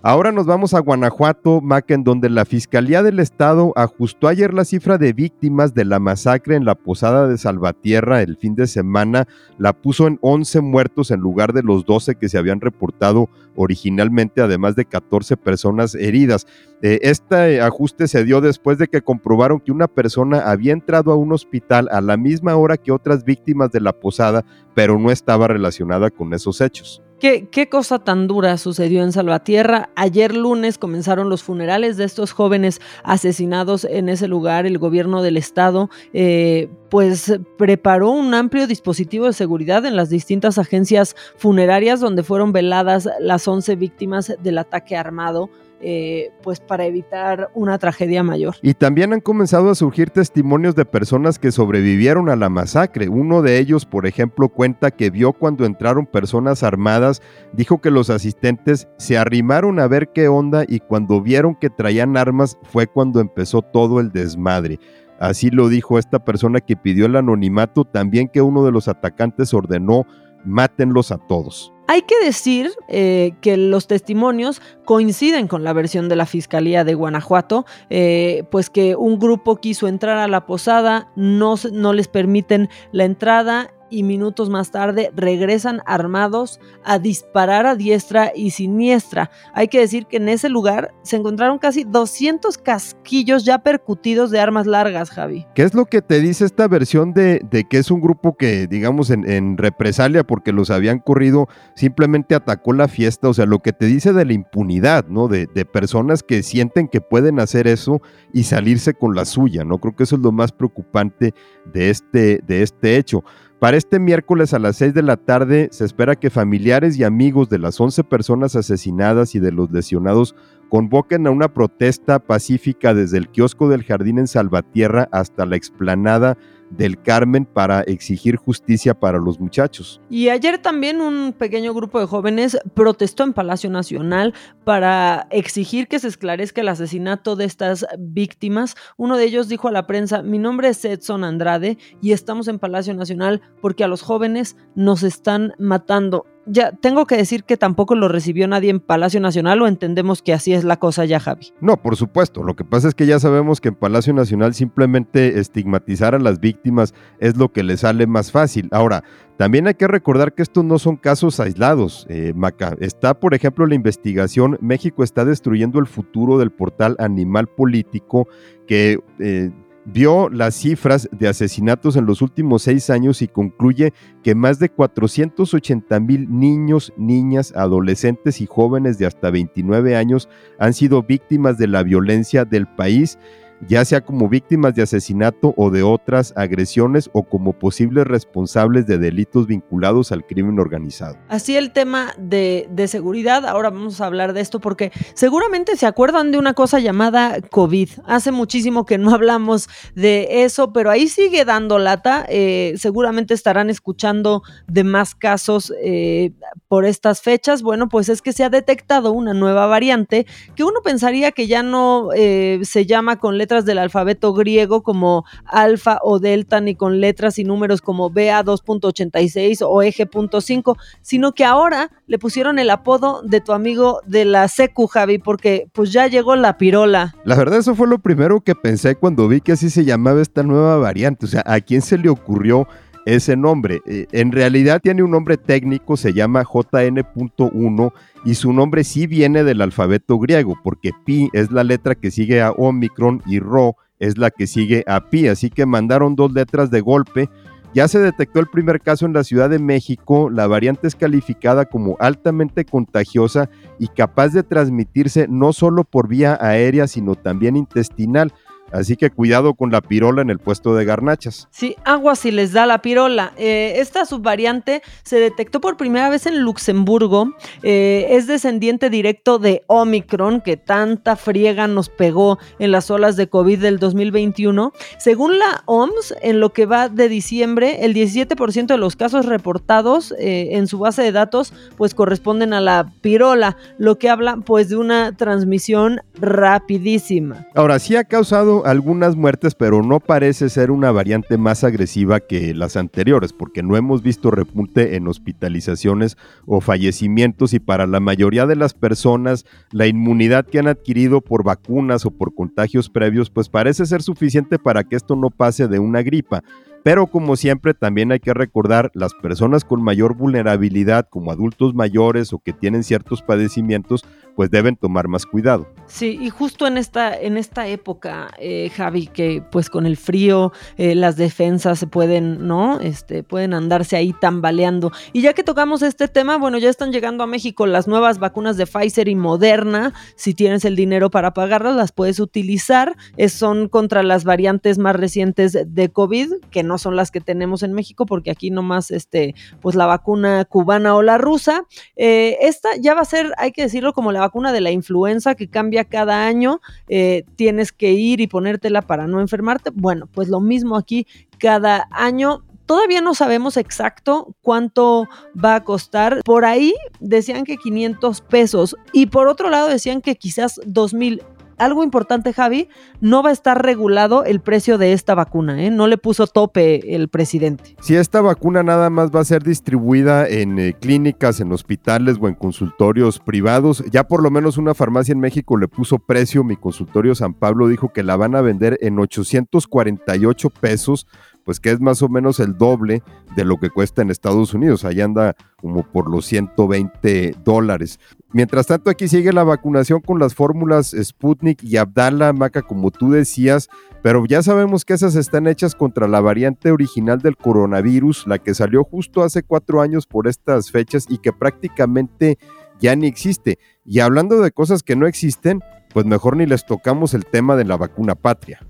Ahora 0.00 0.30
nos 0.30 0.46
vamos 0.46 0.74
a 0.74 0.78
Guanajuato, 0.78 1.60
Maca, 1.60 1.92
en 1.92 2.04
donde 2.04 2.30
la 2.30 2.44
Fiscalía 2.44 3.02
del 3.02 3.18
Estado 3.18 3.72
ajustó 3.74 4.28
ayer 4.28 4.54
la 4.54 4.64
cifra 4.64 4.96
de 4.96 5.12
víctimas 5.12 5.74
de 5.74 5.84
la 5.84 5.98
masacre 5.98 6.54
en 6.54 6.64
la 6.64 6.76
posada 6.76 7.26
de 7.26 7.36
Salvatierra 7.36 8.22
el 8.22 8.36
fin 8.36 8.54
de 8.54 8.68
semana, 8.68 9.26
la 9.58 9.72
puso 9.72 10.06
en 10.06 10.20
11 10.20 10.60
muertos 10.60 11.10
en 11.10 11.18
lugar 11.18 11.52
de 11.52 11.64
los 11.64 11.84
12 11.84 12.14
que 12.14 12.28
se 12.28 12.38
habían 12.38 12.60
reportado 12.60 13.28
originalmente, 13.56 14.40
además 14.40 14.76
de 14.76 14.84
14 14.84 15.36
personas 15.36 15.96
heridas. 15.96 16.46
Eh, 16.80 17.00
este 17.02 17.60
ajuste 17.60 18.06
se 18.06 18.22
dio 18.22 18.40
después 18.40 18.78
de 18.78 18.86
que 18.86 19.02
comprobaron 19.02 19.58
que 19.58 19.72
una 19.72 19.88
persona 19.88 20.48
había 20.48 20.74
entrado 20.74 21.10
a 21.10 21.16
un 21.16 21.32
hospital 21.32 21.88
a 21.90 22.00
la 22.00 22.16
misma 22.16 22.54
hora 22.54 22.76
que 22.76 22.92
otras 22.92 23.24
víctimas 23.24 23.72
de 23.72 23.80
la 23.80 23.92
posada, 23.92 24.44
pero 24.76 24.96
no 24.96 25.10
estaba 25.10 25.48
relacionada 25.48 26.08
con 26.10 26.32
esos 26.34 26.60
hechos. 26.60 27.02
¿Qué, 27.20 27.48
¿Qué, 27.48 27.68
cosa 27.68 27.98
tan 27.98 28.28
dura 28.28 28.56
sucedió 28.58 29.02
en 29.02 29.10
Salvatierra? 29.10 29.90
Ayer 29.96 30.36
lunes 30.36 30.78
comenzaron 30.78 31.28
los 31.28 31.42
funerales 31.42 31.96
de 31.96 32.04
estos 32.04 32.30
jóvenes 32.30 32.80
asesinados 33.02 33.84
en 33.84 34.08
ese 34.08 34.28
lugar. 34.28 34.66
El 34.66 34.78
gobierno 34.78 35.20
del 35.20 35.36
estado 35.36 35.90
eh, 36.12 36.68
pues 36.90 37.40
preparó 37.56 38.10
un 38.10 38.34
amplio 38.34 38.68
dispositivo 38.68 39.26
de 39.26 39.32
seguridad 39.32 39.84
en 39.84 39.96
las 39.96 40.10
distintas 40.10 40.58
agencias 40.58 41.16
funerarias 41.36 41.98
donde 41.98 42.22
fueron 42.22 42.52
veladas 42.52 43.08
las 43.18 43.48
11 43.48 43.74
víctimas 43.74 44.32
del 44.40 44.58
ataque 44.58 44.96
armado 44.96 45.50
eh, 45.80 46.32
pues 46.42 46.58
para 46.60 46.86
evitar 46.86 47.50
una 47.54 47.78
tragedia 47.78 48.22
mayor. 48.22 48.56
Y 48.62 48.74
también 48.74 49.12
han 49.12 49.20
comenzado 49.20 49.70
a 49.70 49.74
surgir 49.74 50.10
testimonios 50.10 50.74
de 50.74 50.84
personas 50.84 51.38
que 51.38 51.52
sobrevivieron 51.52 52.28
a 52.28 52.36
la 52.36 52.48
masacre. 52.48 53.08
Uno 53.08 53.42
de 53.42 53.58
ellos, 53.58 53.86
por 53.86 54.06
ejemplo, 54.06 54.48
cuenta 54.48 54.90
que 54.90 55.10
vio 55.10 55.32
cuando 55.32 55.64
entraron 55.64 56.06
personas 56.06 56.62
armadas, 56.62 57.22
dijo 57.52 57.80
que 57.80 57.90
los 57.90 58.10
asistentes 58.10 58.88
se 58.96 59.18
arrimaron 59.18 59.78
a 59.78 59.86
ver 59.86 60.08
qué 60.12 60.28
onda 60.28 60.64
y 60.66 60.80
cuando 60.80 61.22
vieron 61.22 61.54
que 61.54 61.70
traían 61.70 62.16
armas 62.16 62.58
fue 62.64 62.86
cuando 62.86 63.20
empezó 63.20 63.62
todo 63.62 64.00
el 64.00 64.10
desmadre. 64.10 64.80
Así 65.20 65.50
lo 65.50 65.68
dijo 65.68 65.98
esta 65.98 66.24
persona 66.24 66.60
que 66.60 66.76
pidió 66.76 67.06
el 67.06 67.16
anonimato, 67.16 67.84
también 67.84 68.28
que 68.28 68.40
uno 68.40 68.64
de 68.64 68.72
los 68.72 68.86
atacantes 68.88 69.52
ordenó 69.52 70.06
mátenlos 70.44 71.12
a 71.12 71.18
todos. 71.18 71.72
Hay 71.90 72.02
que 72.02 72.22
decir 72.22 72.70
eh, 72.88 73.32
que 73.40 73.56
los 73.56 73.86
testimonios 73.86 74.60
coinciden 74.84 75.48
con 75.48 75.64
la 75.64 75.72
versión 75.72 76.10
de 76.10 76.16
la 76.16 76.26
Fiscalía 76.26 76.84
de 76.84 76.92
Guanajuato, 76.92 77.64
eh, 77.88 78.44
pues 78.50 78.68
que 78.68 78.94
un 78.94 79.18
grupo 79.18 79.56
quiso 79.56 79.88
entrar 79.88 80.18
a 80.18 80.28
la 80.28 80.44
posada, 80.44 81.10
no, 81.16 81.54
no 81.72 81.94
les 81.94 82.08
permiten 82.08 82.68
la 82.92 83.04
entrada 83.04 83.72
y 83.90 84.02
minutos 84.02 84.50
más 84.50 84.70
tarde 84.70 85.10
regresan 85.14 85.80
armados 85.86 86.60
a 86.84 86.98
disparar 86.98 87.66
a 87.66 87.74
diestra 87.74 88.32
y 88.34 88.50
siniestra. 88.50 89.30
Hay 89.54 89.68
que 89.68 89.80
decir 89.80 90.06
que 90.06 90.18
en 90.18 90.28
ese 90.28 90.48
lugar 90.48 90.94
se 91.02 91.16
encontraron 91.16 91.58
casi 91.58 91.84
200 91.84 92.58
casquillos 92.58 93.44
ya 93.44 93.58
percutidos 93.58 94.30
de 94.30 94.40
armas 94.40 94.66
largas, 94.66 95.10
Javi. 95.10 95.46
¿Qué 95.54 95.62
es 95.62 95.74
lo 95.74 95.86
que 95.86 96.02
te 96.02 96.20
dice 96.20 96.44
esta 96.44 96.68
versión 96.68 97.12
de, 97.12 97.40
que 97.68 97.78
es 97.78 97.90
un 97.90 98.00
grupo 98.00 98.36
que, 98.36 98.66
digamos, 98.66 99.10
en, 99.10 99.56
represalia 99.58 100.24
porque 100.24 100.52
los 100.52 100.70
habían 100.70 100.98
corrido, 100.98 101.48
simplemente 101.74 102.34
atacó 102.34 102.72
la 102.72 102.88
fiesta? 102.88 103.28
O 103.28 103.34
sea, 103.34 103.46
lo 103.46 103.60
que 103.60 103.72
te 103.72 103.86
dice 103.86 104.12
de 104.12 104.24
la 104.24 104.32
impunidad, 104.32 105.06
¿no? 105.08 105.28
De, 105.28 105.46
de 105.46 105.64
personas 105.64 106.22
que 106.22 106.42
sienten 106.42 106.88
que 106.88 107.00
pueden 107.00 107.40
hacer 107.40 107.66
eso 107.66 108.00
y 108.32 108.44
salirse 108.44 108.94
con 108.94 109.14
la 109.14 109.24
suya, 109.24 109.64
¿no? 109.64 109.78
Creo 109.78 109.96
que 109.96 110.04
eso 110.04 110.16
es 110.16 110.22
lo 110.22 110.32
más 110.32 110.52
preocupante 110.52 111.34
de 111.72 111.90
este, 111.90 112.40
de 112.46 112.62
este 112.62 112.96
hecho. 112.96 113.24
Para 113.58 113.76
este 113.76 113.98
miércoles 113.98 114.54
a 114.54 114.60
las 114.60 114.76
6 114.76 114.94
de 114.94 115.02
la 115.02 115.16
tarde 115.16 115.68
se 115.72 115.84
espera 115.84 116.14
que 116.14 116.30
familiares 116.30 116.96
y 116.96 117.02
amigos 117.02 117.48
de 117.48 117.58
las 117.58 117.80
11 117.80 118.04
personas 118.04 118.54
asesinadas 118.54 119.34
y 119.34 119.40
de 119.40 119.50
los 119.50 119.72
lesionados 119.72 120.36
convoquen 120.68 121.26
a 121.26 121.30
una 121.30 121.52
protesta 121.52 122.18
pacífica 122.18 122.94
desde 122.94 123.18
el 123.18 123.28
kiosco 123.28 123.68
del 123.68 123.84
jardín 123.84 124.18
en 124.18 124.26
Salvatierra 124.26 125.08
hasta 125.12 125.46
la 125.46 125.56
explanada 125.56 126.36
del 126.70 127.00
Carmen 127.00 127.44
para 127.46 127.80
exigir 127.82 128.36
justicia 128.36 128.94
para 128.94 129.18
los 129.18 129.40
muchachos. 129.40 130.00
Y 130.10 130.28
ayer 130.28 130.58
también 130.58 131.00
un 131.00 131.32
pequeño 131.32 131.72
grupo 131.74 131.98
de 131.98 132.06
jóvenes 132.06 132.58
protestó 132.74 133.24
en 133.24 133.32
Palacio 133.32 133.70
Nacional 133.70 134.34
para 134.64 135.26
exigir 135.30 135.88
que 135.88 135.98
se 135.98 136.08
esclarezca 136.08 136.60
el 136.60 136.68
asesinato 136.68 137.36
de 137.36 137.46
estas 137.46 137.86
víctimas. 137.98 138.76
Uno 138.96 139.16
de 139.16 139.24
ellos 139.24 139.48
dijo 139.48 139.68
a 139.68 139.72
la 139.72 139.86
prensa, 139.86 140.22
mi 140.22 140.38
nombre 140.38 140.68
es 140.68 140.84
Edson 140.84 141.24
Andrade 141.24 141.78
y 142.00 142.12
estamos 142.12 142.48
en 142.48 142.58
Palacio 142.58 142.94
Nacional 142.94 143.40
porque 143.60 143.84
a 143.84 143.88
los 143.88 144.02
jóvenes 144.02 144.56
nos 144.74 145.02
están 145.02 145.54
matando 145.58 146.26
ya 146.48 146.72
tengo 146.72 147.06
que 147.06 147.16
decir 147.16 147.44
que 147.44 147.56
tampoco 147.56 147.94
lo 147.94 148.08
recibió 148.08 148.48
nadie 148.48 148.70
en 148.70 148.80
Palacio 148.80 149.20
Nacional 149.20 149.60
o 149.62 149.66
entendemos 149.66 150.22
que 150.22 150.32
así 150.32 150.52
es 150.52 150.64
la 150.64 150.78
cosa 150.78 151.04
ya, 151.04 151.20
Javi. 151.20 151.52
No, 151.60 151.76
por 151.76 151.96
supuesto. 151.96 152.42
Lo 152.42 152.56
que 152.56 152.64
pasa 152.64 152.88
es 152.88 152.94
que 152.94 153.06
ya 153.06 153.18
sabemos 153.18 153.60
que 153.60 153.68
en 153.68 153.74
Palacio 153.74 154.12
Nacional 154.12 154.54
simplemente 154.54 155.38
estigmatizar 155.38 156.14
a 156.14 156.18
las 156.18 156.40
víctimas 156.40 156.94
es 157.20 157.36
lo 157.36 157.52
que 157.52 157.62
le 157.62 157.76
sale 157.76 158.06
más 158.06 158.32
fácil. 158.32 158.68
Ahora, 158.72 159.04
también 159.36 159.66
hay 159.68 159.74
que 159.74 159.86
recordar 159.86 160.34
que 160.34 160.42
estos 160.42 160.64
no 160.64 160.78
son 160.78 160.96
casos 160.96 161.38
aislados, 161.38 162.06
eh, 162.08 162.32
Maca. 162.34 162.76
Está, 162.80 163.14
por 163.14 163.34
ejemplo, 163.34 163.66
la 163.66 163.74
investigación 163.74 164.58
México 164.60 165.04
está 165.04 165.24
destruyendo 165.24 165.78
el 165.78 165.86
futuro 165.86 166.38
del 166.38 166.50
portal 166.50 166.96
Animal 166.98 167.46
Político 167.46 168.26
que... 168.66 168.98
Eh, 169.20 169.50
vio 169.92 170.28
las 170.28 170.54
cifras 170.54 171.08
de 171.12 171.28
asesinatos 171.28 171.96
en 171.96 172.04
los 172.04 172.20
últimos 172.20 172.62
seis 172.62 172.90
años 172.90 173.22
y 173.22 173.28
concluye 173.28 173.94
que 174.22 174.34
más 174.34 174.58
de 174.58 174.68
480 174.68 176.00
mil 176.00 176.30
niños, 176.30 176.92
niñas, 176.96 177.52
adolescentes 177.56 178.40
y 178.40 178.46
jóvenes 178.46 178.98
de 178.98 179.06
hasta 179.06 179.30
29 179.30 179.96
años 179.96 180.28
han 180.58 180.74
sido 180.74 181.02
víctimas 181.02 181.56
de 181.56 181.68
la 181.68 181.82
violencia 181.82 182.44
del 182.44 182.66
país 182.66 183.18
ya 183.66 183.84
sea 183.84 184.00
como 184.00 184.28
víctimas 184.28 184.74
de 184.74 184.82
asesinato 184.82 185.54
o 185.56 185.70
de 185.70 185.82
otras 185.82 186.32
agresiones 186.36 187.10
o 187.12 187.22
como 187.22 187.52
posibles 187.52 188.06
responsables 188.06 188.86
de 188.86 188.98
delitos 188.98 189.46
vinculados 189.46 190.12
al 190.12 190.24
crimen 190.24 190.58
organizado. 190.58 191.16
Así 191.28 191.56
el 191.56 191.72
tema 191.72 192.14
de, 192.18 192.68
seguridad, 192.88 193.46
ahora 193.46 193.70
vamos 193.70 194.00
a 194.00 194.06
hablar 194.06 194.32
de 194.32 194.40
esto 194.40 194.60
porque 194.60 194.92
seguramente 195.14 195.76
se 195.76 195.86
acuerdan 195.86 196.30
de 196.30 196.38
una 196.38 196.54
cosa 196.54 196.78
llamada 196.78 197.40
COVID. 197.40 197.88
Hace 198.06 198.32
muchísimo 198.32 198.86
que 198.86 198.98
no 198.98 199.14
hablamos 199.14 199.68
de 199.94 200.44
eso, 200.44 200.72
pero 200.72 200.90
ahí 200.90 201.08
sigue 201.08 201.44
dando 201.44 201.78
lata. 201.78 202.24
Eh, 202.28 202.74
seguramente 202.76 203.34
estarán 203.34 203.70
escuchando 203.70 204.42
de 204.66 204.84
más 204.84 205.14
casos 205.14 205.72
eh, 205.82 206.32
por 206.68 206.84
estas 206.84 207.20
fechas. 207.20 207.62
Bueno, 207.62 207.88
pues 207.88 208.08
es 208.08 208.22
que 208.22 208.32
se 208.32 208.44
ha 208.44 208.50
detectado 208.50 209.12
una 209.12 209.34
nueva 209.34 209.66
variante 209.66 210.26
que 210.54 210.64
uno 210.64 210.80
pensaría 210.82 211.32
que 211.32 211.46
ya 211.46 211.62
no 211.62 212.10
eh, 212.14 212.60
se 212.62 212.86
llama 212.86 213.18
con 213.18 213.38
letras 213.38 213.47
del 213.48 213.78
alfabeto 213.78 214.32
griego 214.32 214.82
como 214.82 215.24
alfa 215.44 215.98
o 216.02 216.18
delta, 216.18 216.60
ni 216.60 216.74
con 216.74 217.00
letras 217.00 217.38
y 217.38 217.44
números 217.44 217.80
como 217.80 218.10
BA 218.10 218.44
2.86 218.44 219.64
o 219.66 219.82
eje.5, 219.82 220.76
sino 221.00 221.32
que 221.32 221.44
ahora 221.44 221.90
le 222.06 222.18
pusieron 222.18 222.58
el 222.58 222.70
apodo 222.70 223.22
de 223.22 223.40
tu 223.40 223.52
amigo 223.52 224.00
de 224.06 224.24
la 224.24 224.48
secu, 224.48 224.86
Javi, 224.86 225.18
porque 225.18 225.68
pues 225.72 225.92
ya 225.92 226.06
llegó 226.06 226.36
la 226.36 226.58
pirola. 226.58 227.14
La 227.24 227.36
verdad, 227.36 227.58
eso 227.58 227.74
fue 227.74 227.88
lo 227.88 227.98
primero 227.98 228.40
que 228.40 228.54
pensé 228.54 228.94
cuando 228.94 229.28
vi 229.28 229.40
que 229.40 229.52
así 229.52 229.70
se 229.70 229.84
llamaba 229.84 230.22
esta 230.22 230.42
nueva 230.42 230.76
variante. 230.76 231.26
O 231.26 231.28
sea, 231.28 231.42
¿a 231.46 231.60
quién 231.60 231.82
se 231.82 231.98
le 231.98 232.08
ocurrió 232.08 232.68
ese 233.14 233.36
nombre? 233.36 233.80
Eh, 233.86 234.06
en 234.12 234.32
realidad 234.32 234.80
tiene 234.82 235.02
un 235.02 235.10
nombre 235.10 235.36
técnico, 235.36 235.96
se 235.96 236.12
llama 236.12 236.44
JN.1 236.44 237.92
y 238.24 238.34
su 238.34 238.52
nombre 238.52 238.84
sí 238.84 239.06
viene 239.06 239.44
del 239.44 239.60
alfabeto 239.60 240.18
griego, 240.18 240.58
porque 240.62 240.92
pi 241.04 241.30
es 241.32 241.50
la 241.50 241.64
letra 241.64 241.94
que 241.94 242.10
sigue 242.10 242.40
a 242.40 242.52
Omicron 242.52 243.22
y 243.26 243.40
Rho 243.40 243.76
es 243.98 244.18
la 244.18 244.30
que 244.30 244.46
sigue 244.46 244.84
a 244.86 245.08
pi. 245.08 245.28
Así 245.28 245.50
que 245.50 245.66
mandaron 245.66 246.16
dos 246.16 246.32
letras 246.32 246.70
de 246.70 246.80
golpe 246.80 247.28
ya 247.74 247.86
se 247.86 247.98
detectó 247.98 248.40
el 248.40 248.46
primer 248.46 248.80
caso 248.80 249.04
en 249.04 249.12
la 249.12 249.24
Ciudad 249.24 249.50
de 249.50 249.58
México. 249.58 250.30
La 250.30 250.46
variante 250.46 250.88
es 250.88 250.94
calificada 250.94 251.66
como 251.66 251.96
altamente 252.00 252.64
contagiosa 252.64 253.50
y 253.78 253.88
capaz 253.88 254.30
de 254.30 254.42
transmitirse 254.42 255.26
no 255.28 255.52
solo 255.52 255.84
por 255.84 256.08
vía 256.08 256.38
aérea, 256.40 256.86
sino 256.86 257.14
también 257.14 257.56
intestinal. 257.56 258.32
Así 258.72 258.96
que 258.96 259.10
cuidado 259.10 259.54
con 259.54 259.70
la 259.70 259.80
pirola 259.80 260.22
en 260.22 260.30
el 260.30 260.38
puesto 260.38 260.74
de 260.74 260.84
garnachas. 260.84 261.48
Sí, 261.50 261.76
agua 261.84 262.16
si 262.16 262.30
les 262.30 262.52
da 262.52 262.66
la 262.66 262.82
pirola. 262.82 263.32
Eh, 263.36 263.74
esta 263.76 264.04
subvariante 264.04 264.82
se 265.02 265.18
detectó 265.18 265.60
por 265.60 265.76
primera 265.76 266.08
vez 266.08 266.26
en 266.26 266.40
Luxemburgo. 266.40 267.34
Eh, 267.62 268.06
es 268.10 268.26
descendiente 268.26 268.90
directo 268.90 269.38
de 269.38 269.62
Omicron, 269.66 270.40
que 270.40 270.56
tanta 270.56 271.16
friega 271.16 271.66
nos 271.66 271.88
pegó 271.88 272.38
en 272.58 272.72
las 272.72 272.90
olas 272.90 273.16
de 273.16 273.28
COVID 273.28 273.60
del 273.60 273.78
2021. 273.78 274.72
Según 274.98 275.38
la 275.38 275.62
OMS, 275.66 276.14
en 276.22 276.40
lo 276.40 276.52
que 276.52 276.66
va 276.66 276.88
de 276.88 277.08
diciembre, 277.08 277.84
el 277.84 277.94
17% 277.94 278.66
de 278.66 278.78
los 278.78 278.96
casos 278.96 279.26
reportados 279.26 280.14
eh, 280.18 280.50
en 280.52 280.66
su 280.66 280.78
base 280.78 281.02
de 281.02 281.12
datos 281.12 281.52
pues 281.76 281.94
corresponden 281.94 282.52
a 282.52 282.60
la 282.60 282.92
pirola, 283.00 283.56
lo 283.78 283.98
que 283.98 284.10
habla 284.10 284.38
pues 284.44 284.68
de 284.68 284.76
una 284.76 285.16
transmisión 285.16 286.00
rapidísima. 286.14 287.46
Ahora 287.54 287.78
sí 287.78 287.96
ha 287.96 288.04
causado 288.04 288.57
algunas 288.64 289.16
muertes, 289.16 289.54
pero 289.54 289.82
no 289.82 290.00
parece 290.00 290.48
ser 290.48 290.70
una 290.70 290.90
variante 290.90 291.38
más 291.38 291.64
agresiva 291.64 292.20
que 292.20 292.54
las 292.54 292.76
anteriores, 292.76 293.32
porque 293.32 293.62
no 293.62 293.76
hemos 293.76 294.02
visto 294.02 294.30
repunte 294.30 294.96
en 294.96 295.08
hospitalizaciones 295.08 296.16
o 296.46 296.60
fallecimientos 296.60 297.54
y 297.54 297.58
para 297.58 297.86
la 297.86 298.00
mayoría 298.00 298.46
de 298.46 298.56
las 298.56 298.74
personas 298.74 299.44
la 299.70 299.86
inmunidad 299.86 300.46
que 300.46 300.58
han 300.58 300.68
adquirido 300.68 301.20
por 301.20 301.44
vacunas 301.44 302.06
o 302.06 302.10
por 302.10 302.34
contagios 302.34 302.88
previos, 302.88 303.30
pues 303.30 303.48
parece 303.48 303.86
ser 303.86 304.02
suficiente 304.02 304.58
para 304.58 304.84
que 304.84 304.96
esto 304.96 305.16
no 305.16 305.30
pase 305.30 305.68
de 305.68 305.78
una 305.78 306.02
gripa. 306.02 306.42
Pero 306.84 307.08
como 307.08 307.36
siempre 307.36 307.74
también 307.74 308.12
hay 308.12 308.20
que 308.20 308.32
recordar 308.32 308.90
las 308.94 309.12
personas 309.14 309.64
con 309.64 309.82
mayor 309.82 310.14
vulnerabilidad 310.14 311.06
como 311.08 311.32
adultos 311.32 311.74
mayores 311.74 312.32
o 312.32 312.38
que 312.38 312.52
tienen 312.52 312.84
ciertos 312.84 313.20
padecimientos 313.20 314.04
pues 314.38 314.52
deben 314.52 314.76
tomar 314.76 315.08
más 315.08 315.26
cuidado. 315.26 315.66
Sí, 315.88 316.16
y 316.20 316.30
justo 316.30 316.68
en 316.68 316.78
esta, 316.78 317.18
en 317.18 317.36
esta 317.36 317.66
época, 317.66 318.30
eh, 318.38 318.70
Javi, 318.76 319.08
que 319.08 319.42
pues 319.50 319.68
con 319.68 319.84
el 319.84 319.96
frío 319.96 320.52
eh, 320.76 320.94
las 320.94 321.16
defensas 321.16 321.80
se 321.80 321.88
pueden, 321.88 322.46
¿no? 322.46 322.78
Este, 322.78 323.24
pueden 323.24 323.52
andarse 323.52 323.96
ahí 323.96 324.12
tambaleando. 324.12 324.92
Y 325.12 325.22
ya 325.22 325.32
que 325.32 325.42
tocamos 325.42 325.82
este 325.82 326.06
tema, 326.06 326.36
bueno, 326.36 326.58
ya 326.58 326.70
están 326.70 326.92
llegando 326.92 327.24
a 327.24 327.26
México 327.26 327.66
las 327.66 327.88
nuevas 327.88 328.20
vacunas 328.20 328.56
de 328.56 328.66
Pfizer 328.66 329.08
y 329.08 329.16
Moderna. 329.16 329.92
Si 330.14 330.34
tienes 330.34 330.64
el 330.64 330.76
dinero 330.76 331.10
para 331.10 331.32
pagarlas, 331.32 331.74
las 331.74 331.90
puedes 331.90 332.20
utilizar. 332.20 332.94
son 333.28 333.68
contra 333.68 334.04
las 334.04 334.22
variantes 334.22 334.78
más 334.78 334.94
recientes 334.94 335.58
de 335.66 335.88
COVID, 335.88 336.34
que 336.52 336.62
no 336.62 336.78
son 336.78 336.94
las 336.94 337.10
que 337.10 337.20
tenemos 337.20 337.64
en 337.64 337.72
México, 337.72 338.06
porque 338.06 338.30
aquí 338.30 338.52
nomás, 338.52 338.92
este, 338.92 339.34
pues 339.60 339.74
la 339.74 339.86
vacuna 339.86 340.44
cubana 340.44 340.94
o 340.94 341.02
la 341.02 341.18
rusa. 341.18 341.64
Eh, 341.96 342.36
esta 342.42 342.68
ya 342.78 342.94
va 342.94 343.00
a 343.00 343.04
ser, 343.04 343.32
hay 343.38 343.50
que 343.50 343.62
decirlo, 343.62 343.92
como 343.92 344.12
la 344.12 344.27
vacuna 344.28 344.52
de 344.52 344.60
la 344.60 344.70
influenza 344.70 345.34
que 345.34 345.48
cambia 345.48 345.84
cada 345.84 346.26
año, 346.26 346.60
eh, 346.88 347.24
tienes 347.36 347.72
que 347.72 347.92
ir 347.92 348.20
y 348.20 348.26
ponértela 348.26 348.82
para 348.82 349.06
no 349.06 349.20
enfermarte. 349.20 349.70
Bueno, 349.74 350.06
pues 350.06 350.28
lo 350.28 350.40
mismo 350.40 350.76
aquí 350.76 351.06
cada 351.38 351.88
año. 351.90 352.44
Todavía 352.66 353.00
no 353.00 353.14
sabemos 353.14 353.56
exacto 353.56 354.36
cuánto 354.42 355.08
va 355.42 355.54
a 355.54 355.64
costar. 355.64 356.20
Por 356.22 356.44
ahí 356.44 356.74
decían 357.00 357.44
que 357.44 357.56
500 357.56 358.20
pesos 358.20 358.76
y 358.92 359.06
por 359.06 359.26
otro 359.28 359.48
lado 359.48 359.68
decían 359.68 360.02
que 360.02 360.16
quizás 360.16 360.60
2000 360.66 361.22
algo 361.58 361.84
importante, 361.84 362.32
Javi, 362.32 362.68
no 363.00 363.22
va 363.22 363.30
a 363.30 363.32
estar 363.32 363.62
regulado 363.62 364.24
el 364.24 364.40
precio 364.40 364.78
de 364.78 364.92
esta 364.92 365.14
vacuna, 365.14 365.62
¿eh? 365.64 365.70
No 365.70 365.86
le 365.86 365.98
puso 365.98 366.26
tope 366.26 366.94
el 366.94 367.08
presidente. 367.08 367.76
Si 367.80 367.96
esta 367.96 368.20
vacuna 368.20 368.62
nada 368.62 368.90
más 368.90 369.10
va 369.10 369.20
a 369.20 369.24
ser 369.24 369.42
distribuida 369.42 370.28
en 370.28 370.58
eh, 370.58 370.74
clínicas, 370.78 371.40
en 371.40 371.52
hospitales 371.52 372.18
o 372.20 372.28
en 372.28 372.34
consultorios 372.34 373.18
privados, 373.18 373.84
ya 373.90 374.04
por 374.04 374.22
lo 374.22 374.30
menos 374.30 374.58
una 374.58 374.74
farmacia 374.74 375.12
en 375.12 375.20
México 375.20 375.56
le 375.56 375.68
puso 375.68 375.98
precio, 375.98 376.44
mi 376.44 376.56
consultorio 376.56 377.14
San 377.14 377.34
Pablo 377.34 377.68
dijo 377.68 377.92
que 377.92 378.02
la 378.02 378.16
van 378.16 378.34
a 378.34 378.40
vender 378.40 378.78
en 378.80 378.98
848 378.98 380.50
pesos 380.50 381.06
pues 381.48 381.60
que 381.60 381.70
es 381.70 381.80
más 381.80 382.02
o 382.02 382.10
menos 382.10 382.40
el 382.40 382.58
doble 382.58 383.02
de 383.34 383.42
lo 383.42 383.56
que 383.56 383.70
cuesta 383.70 384.02
en 384.02 384.10
Estados 384.10 384.52
Unidos. 384.52 384.84
Ahí 384.84 385.00
anda 385.00 385.34
como 385.56 385.82
por 385.82 386.10
los 386.10 386.26
120 386.26 387.36
dólares. 387.42 387.98
Mientras 388.34 388.66
tanto, 388.66 388.90
aquí 388.90 389.08
sigue 389.08 389.32
la 389.32 389.44
vacunación 389.44 390.02
con 390.02 390.18
las 390.18 390.34
fórmulas 390.34 390.94
Sputnik 391.02 391.64
y 391.64 391.78
Abdala, 391.78 392.34
Maca, 392.34 392.60
como 392.60 392.90
tú 392.90 393.12
decías, 393.12 393.70
pero 394.02 394.26
ya 394.26 394.42
sabemos 394.42 394.84
que 394.84 394.92
esas 394.92 395.14
están 395.14 395.46
hechas 395.46 395.74
contra 395.74 396.06
la 396.06 396.20
variante 396.20 396.70
original 396.70 397.20
del 397.20 397.38
coronavirus, 397.38 398.26
la 398.26 398.36
que 398.36 398.52
salió 398.52 398.84
justo 398.84 399.22
hace 399.22 399.42
cuatro 399.42 399.80
años 399.80 400.06
por 400.06 400.28
estas 400.28 400.70
fechas 400.70 401.06
y 401.08 401.16
que 401.16 401.32
prácticamente 401.32 402.38
ya 402.78 402.94
ni 402.94 403.06
existe. 403.06 403.58
Y 403.86 404.00
hablando 404.00 404.38
de 404.42 404.50
cosas 404.50 404.82
que 404.82 404.96
no 404.96 405.06
existen, 405.06 405.62
pues 405.94 406.04
mejor 406.04 406.36
ni 406.36 406.44
les 406.44 406.66
tocamos 406.66 407.14
el 407.14 407.24
tema 407.24 407.56
de 407.56 407.64
la 407.64 407.78
vacuna 407.78 408.16
patria. 408.16 408.60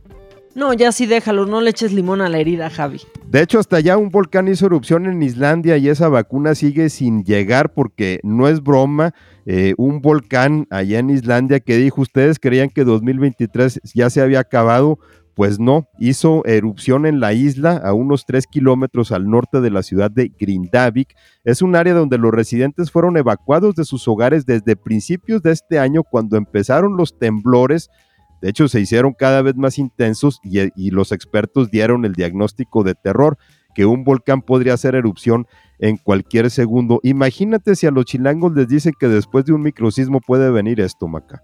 No, 0.59 0.73
ya 0.73 0.91
sí 0.91 1.07
déjalo, 1.07 1.47
no 1.47 1.61
le 1.61 1.71
eches 1.71 1.93
limón 1.93 2.21
a 2.21 2.29
la 2.29 2.41
herida, 2.41 2.69
Javi. 2.69 3.01
De 3.29 3.43
hecho, 3.43 3.61
hasta 3.61 3.79
ya 3.79 3.97
un 3.97 4.09
volcán 4.09 4.49
hizo 4.49 4.67
erupción 4.67 5.07
en 5.07 5.23
Islandia 5.23 5.77
y 5.77 5.89
esa 5.89 6.09
vacuna 6.09 6.57
sigue 6.57 6.91
sin 6.91 7.23
llegar 7.23 7.73
porque 7.73 8.19
no 8.25 8.49
es 8.49 8.61
broma. 8.61 9.15
Eh, 9.47 9.75
un 9.79 10.01
volcán 10.01 10.67
allá 10.71 10.99
en 10.99 11.11
Islandia 11.11 11.61
que 11.61 11.77
dijo, 11.77 12.01
ustedes 12.01 12.41
creían 12.41 12.71
que 12.71 12.83
2023 12.83 13.83
ya 13.95 14.11
se 14.11 14.21
había 14.21 14.41
acabado. 14.41 14.99
Pues 15.37 15.61
no, 15.61 15.87
hizo 16.01 16.45
erupción 16.45 17.07
en 17.07 17.21
la 17.21 17.33
isla 17.33 17.77
a 17.77 17.93
unos 17.93 18.27
3 18.27 18.49
kilómetros 18.49 19.13
al 19.13 19.31
norte 19.31 19.61
de 19.61 19.71
la 19.71 19.85
ciudad 19.85 20.11
de 20.11 20.33
Grindavik. 20.37 21.15
Es 21.45 21.63
un 21.63 21.77
área 21.77 21.95
donde 21.95 22.19
los 22.19 22.33
residentes 22.33 22.91
fueron 22.91 23.17
evacuados 23.17 23.77
de 23.77 23.85
sus 23.85 24.09
hogares 24.09 24.45
desde 24.45 24.75
principios 24.75 25.41
de 25.41 25.53
este 25.53 25.79
año 25.79 26.03
cuando 26.03 26.37
empezaron 26.37 26.97
los 26.97 27.17
temblores 27.17 27.89
de 28.41 28.51
hecho, 28.51 28.69
se 28.69 28.81
hicieron 28.81 29.15
cada 29.15 29.43
vez 29.43 29.57
más 29.57 29.79
intensos 29.79 30.41
y, 30.43 30.91
los 30.91 31.13
expertos 31.13 31.71
dieron 31.71 32.05
el 32.05 32.15
diagnóstico 32.15 32.85
de 32.85 32.95
terror, 32.95 33.37
que 33.75 33.87
un 33.87 34.05
volcán 34.05 34.43
podría 34.43 34.75
hacer 34.75 34.95
erupción 34.95 35.47
en 35.79 35.97
cualquier 35.97 36.51
segundo. 36.51 37.01
Imagínate 37.03 37.77
si 37.77 37.87
a 37.87 37.91
los 37.91 38.05
chilangos 38.05 38.53
les 38.55 38.69
dicen 38.69 38.93
que 38.99 39.09
después 39.09 39.45
de 39.45 39.53
un 39.53 39.63
microsismo 39.63 40.21
puede 40.21 40.51
venir 40.51 40.81
esto, 40.81 41.07
Maca. 41.07 41.43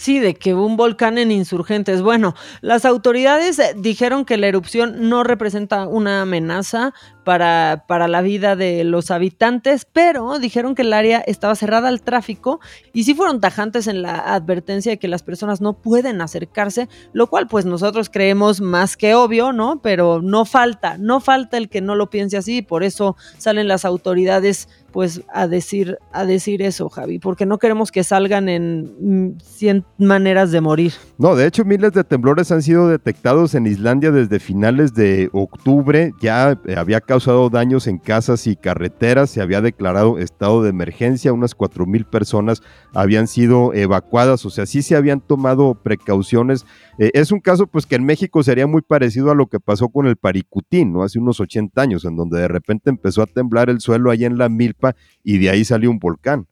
Sí, 0.00 0.18
de 0.18 0.34
que 0.34 0.54
un 0.54 0.78
volcán 0.78 1.18
en 1.18 1.30
insurgentes. 1.30 2.00
Bueno, 2.00 2.34
las 2.62 2.86
autoridades 2.86 3.58
eh, 3.58 3.74
dijeron 3.76 4.24
que 4.24 4.38
la 4.38 4.46
erupción 4.46 5.10
no 5.10 5.24
representa 5.24 5.86
una 5.86 6.22
amenaza 6.22 6.94
para, 7.22 7.84
para, 7.86 8.08
la 8.08 8.22
vida 8.22 8.56
de 8.56 8.82
los 8.84 9.10
habitantes, 9.10 9.84
pero 9.84 10.38
dijeron 10.38 10.74
que 10.74 10.82
el 10.82 10.94
área 10.94 11.18
estaba 11.18 11.54
cerrada 11.54 11.90
al 11.90 12.00
tráfico 12.00 12.60
y 12.94 13.04
sí 13.04 13.12
fueron 13.12 13.42
tajantes 13.42 13.88
en 13.88 14.00
la 14.00 14.16
advertencia 14.34 14.92
de 14.92 14.98
que 14.98 15.06
las 15.06 15.22
personas 15.22 15.60
no 15.60 15.74
pueden 15.74 16.22
acercarse, 16.22 16.88
lo 17.12 17.26
cual 17.26 17.46
pues 17.46 17.66
nosotros 17.66 18.08
creemos 18.08 18.62
más 18.62 18.96
que 18.96 19.14
obvio, 19.14 19.52
¿no? 19.52 19.82
Pero 19.82 20.22
no 20.22 20.46
falta, 20.46 20.96
no 20.96 21.20
falta 21.20 21.58
el 21.58 21.68
que 21.68 21.82
no 21.82 21.94
lo 21.94 22.08
piense 22.08 22.38
así, 22.38 22.62
por 22.62 22.84
eso 22.84 23.16
salen 23.36 23.68
las 23.68 23.84
autoridades 23.84 24.66
pues 24.92 25.22
a 25.32 25.46
decir, 25.46 25.98
a 26.12 26.24
decir 26.24 26.62
eso, 26.62 26.88
Javi, 26.88 27.18
porque 27.18 27.46
no 27.46 27.58
queremos 27.58 27.90
que 27.90 28.04
salgan 28.04 28.48
en 28.48 29.36
100 29.42 29.84
mm, 29.98 30.04
maneras 30.04 30.50
de 30.50 30.60
morir. 30.60 30.92
No, 31.18 31.36
de 31.36 31.46
hecho 31.46 31.64
miles 31.64 31.92
de 31.92 32.04
temblores 32.04 32.50
han 32.50 32.62
sido 32.62 32.88
detectados 32.88 33.54
en 33.54 33.66
Islandia 33.66 34.10
desde 34.10 34.40
finales 34.40 34.94
de 34.94 35.30
octubre, 35.32 36.12
ya 36.20 36.58
eh, 36.66 36.76
había 36.76 37.00
causado 37.00 37.50
daños 37.50 37.86
en 37.86 37.98
casas 37.98 38.46
y 38.46 38.56
carreteras, 38.56 39.30
se 39.30 39.40
había 39.40 39.60
declarado 39.60 40.18
estado 40.18 40.62
de 40.62 40.70
emergencia, 40.70 41.32
unas 41.32 41.56
4.000 41.56 42.04
personas 42.06 42.62
habían 42.94 43.26
sido 43.26 43.72
evacuadas, 43.74 44.44
o 44.46 44.50
sea, 44.50 44.66
sí 44.66 44.82
se 44.82 44.96
habían 44.96 45.20
tomado 45.20 45.74
precauciones. 45.74 46.66
Eh, 47.00 47.12
es 47.14 47.32
un 47.32 47.40
caso 47.40 47.66
pues 47.66 47.86
que 47.86 47.94
en 47.94 48.04
México 48.04 48.42
sería 48.42 48.66
muy 48.66 48.82
parecido 48.82 49.30
a 49.30 49.34
lo 49.34 49.46
que 49.46 49.58
pasó 49.58 49.88
con 49.88 50.06
el 50.06 50.16
Paricutín, 50.16 50.92
¿no? 50.92 51.02
Hace 51.02 51.18
unos 51.18 51.40
80 51.40 51.80
años, 51.80 52.04
en 52.04 52.14
donde 52.14 52.38
de 52.38 52.46
repente 52.46 52.90
empezó 52.90 53.22
a 53.22 53.26
temblar 53.26 53.70
el 53.70 53.80
suelo 53.80 54.10
ahí 54.10 54.26
en 54.26 54.36
la 54.36 54.50
milpa 54.50 54.94
y 55.24 55.38
de 55.38 55.48
ahí 55.48 55.64
salió 55.64 55.90
un 55.90 55.98
volcán. 55.98 56.46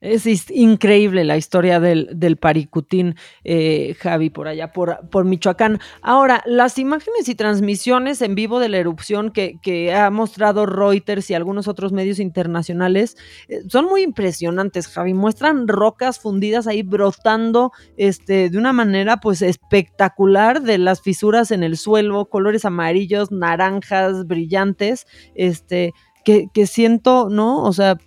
Es, 0.00 0.50
increíble 0.50 1.24
la 1.24 1.36
historia 1.36 1.78
del, 1.78 2.08
del 2.14 2.38
Paricutín, 2.38 3.16
eh, 3.44 3.94
Javi, 4.00 4.30
por 4.30 4.48
allá, 4.48 4.72
por, 4.72 4.98
por 5.10 5.26
Michoacán. 5.26 5.78
Ahora, 6.00 6.42
las 6.46 6.78
imágenes 6.78 7.28
y 7.28 7.34
transmisiones 7.34 8.22
en 8.22 8.34
vivo 8.34 8.60
de 8.60 8.70
la 8.70 8.78
erupción 8.78 9.30
que, 9.30 9.58
que 9.60 9.92
ha 9.92 10.08
mostrado 10.08 10.64
Reuters 10.64 11.28
y 11.28 11.34
algunos 11.34 11.68
otros 11.68 11.92
medios 11.92 12.18
internacionales 12.18 13.18
eh, 13.48 13.60
son 13.68 13.84
muy 13.86 14.00
impresionantes, 14.02 14.88
Javi. 14.88 15.12
Muestran 15.12 15.68
rocas 15.68 16.18
fundidas 16.18 16.66
ahí 16.66 16.82
brotando 16.82 17.72
este, 17.98 18.48
de 18.48 18.56
una 18.56 18.72
manera 18.72 19.18
pues 19.18 19.42
espectacular 19.42 20.62
de 20.62 20.78
las 20.78 21.02
fisuras 21.02 21.50
en 21.50 21.62
el 21.62 21.76
suelo, 21.76 22.24
colores 22.30 22.64
amarillos, 22.64 23.30
naranjas, 23.32 24.26
brillantes, 24.26 25.06
este, 25.34 25.92
que, 26.24 26.46
que 26.54 26.66
siento, 26.66 27.28
¿no? 27.28 27.62
O 27.64 27.72
sea, 27.74 27.98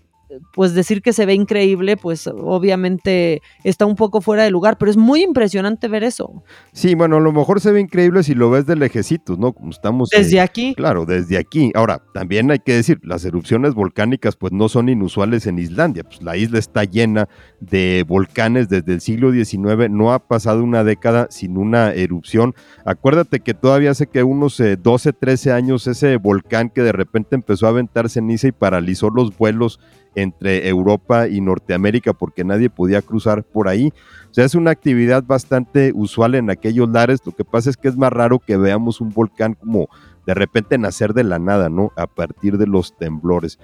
pues 0.53 0.73
decir 0.73 1.01
que 1.01 1.13
se 1.13 1.25
ve 1.25 1.33
increíble, 1.33 1.97
pues 1.97 2.27
obviamente 2.27 3.41
está 3.63 3.85
un 3.85 3.95
poco 3.95 4.21
fuera 4.21 4.43
de 4.43 4.51
lugar, 4.51 4.77
pero 4.77 4.91
es 4.91 4.97
muy 4.97 5.21
impresionante 5.23 5.87
ver 5.87 6.03
eso. 6.03 6.43
Sí, 6.71 6.95
bueno, 6.95 7.17
a 7.17 7.19
lo 7.19 7.31
mejor 7.31 7.61
se 7.61 7.71
ve 7.71 7.79
increíble 7.81 8.23
si 8.23 8.35
lo 8.35 8.49
ves 8.49 8.65
de 8.65 8.75
lejecitos, 8.75 9.37
¿no? 9.39 9.53
Como 9.53 9.71
estamos... 9.71 10.09
Desde 10.09 10.39
aquí. 10.39 10.73
Claro, 10.75 11.05
desde 11.05 11.37
aquí. 11.37 11.71
Ahora, 11.75 12.01
también 12.13 12.51
hay 12.51 12.59
que 12.59 12.73
decir, 12.73 12.99
las 13.03 13.25
erupciones 13.25 13.73
volcánicas 13.73 14.35
pues 14.35 14.53
no 14.53 14.69
son 14.69 14.89
inusuales 14.89 15.47
en 15.47 15.59
Islandia, 15.59 16.03
pues 16.03 16.21
la 16.21 16.37
isla 16.37 16.59
está 16.59 16.83
llena 16.83 17.27
de 17.59 18.05
volcanes 18.07 18.69
desde 18.69 18.93
el 18.93 19.01
siglo 19.01 19.31
XIX, 19.31 19.89
no 19.89 20.13
ha 20.13 20.27
pasado 20.27 20.63
una 20.63 20.83
década 20.83 21.27
sin 21.29 21.57
una 21.57 21.93
erupción. 21.93 22.53
Acuérdate 22.85 23.39
que 23.39 23.53
todavía 23.53 23.91
hace 23.91 24.07
que 24.07 24.23
unos 24.23 24.61
12, 24.81 25.09
eh, 25.09 25.13
13 25.13 25.51
años 25.51 25.87
ese 25.87 26.17
volcán 26.17 26.69
que 26.69 26.81
de 26.81 26.91
repente 26.91 27.35
empezó 27.35 27.67
a 27.67 27.69
aventar 27.69 28.09
ceniza 28.09 28.47
y 28.47 28.51
paralizó 28.51 29.09
los 29.09 29.37
vuelos 29.37 29.79
entre 30.15 30.67
Europa 30.67 31.27
y 31.27 31.41
Norteamérica 31.41 32.13
porque 32.13 32.43
nadie 32.43 32.69
podía 32.69 33.01
cruzar 33.01 33.43
por 33.43 33.67
ahí. 33.67 33.93
O 34.29 34.33
sea, 34.33 34.45
es 34.45 34.55
una 34.55 34.71
actividad 34.71 35.23
bastante 35.23 35.91
usual 35.93 36.35
en 36.35 36.49
aquellos 36.49 36.89
lares. 36.89 37.21
Lo 37.25 37.31
que 37.31 37.45
pasa 37.45 37.69
es 37.69 37.77
que 37.77 37.87
es 37.87 37.97
más 37.97 38.11
raro 38.11 38.39
que 38.39 38.57
veamos 38.57 39.01
un 39.01 39.09
volcán 39.09 39.53
como 39.53 39.89
de 40.25 40.33
repente 40.33 40.77
nacer 40.77 41.13
de 41.13 41.23
la 41.23 41.39
nada, 41.39 41.69
¿no? 41.69 41.91
A 41.95 42.07
partir 42.07 42.57
de 42.57 42.67
los 42.67 42.97
temblores. 42.97 43.59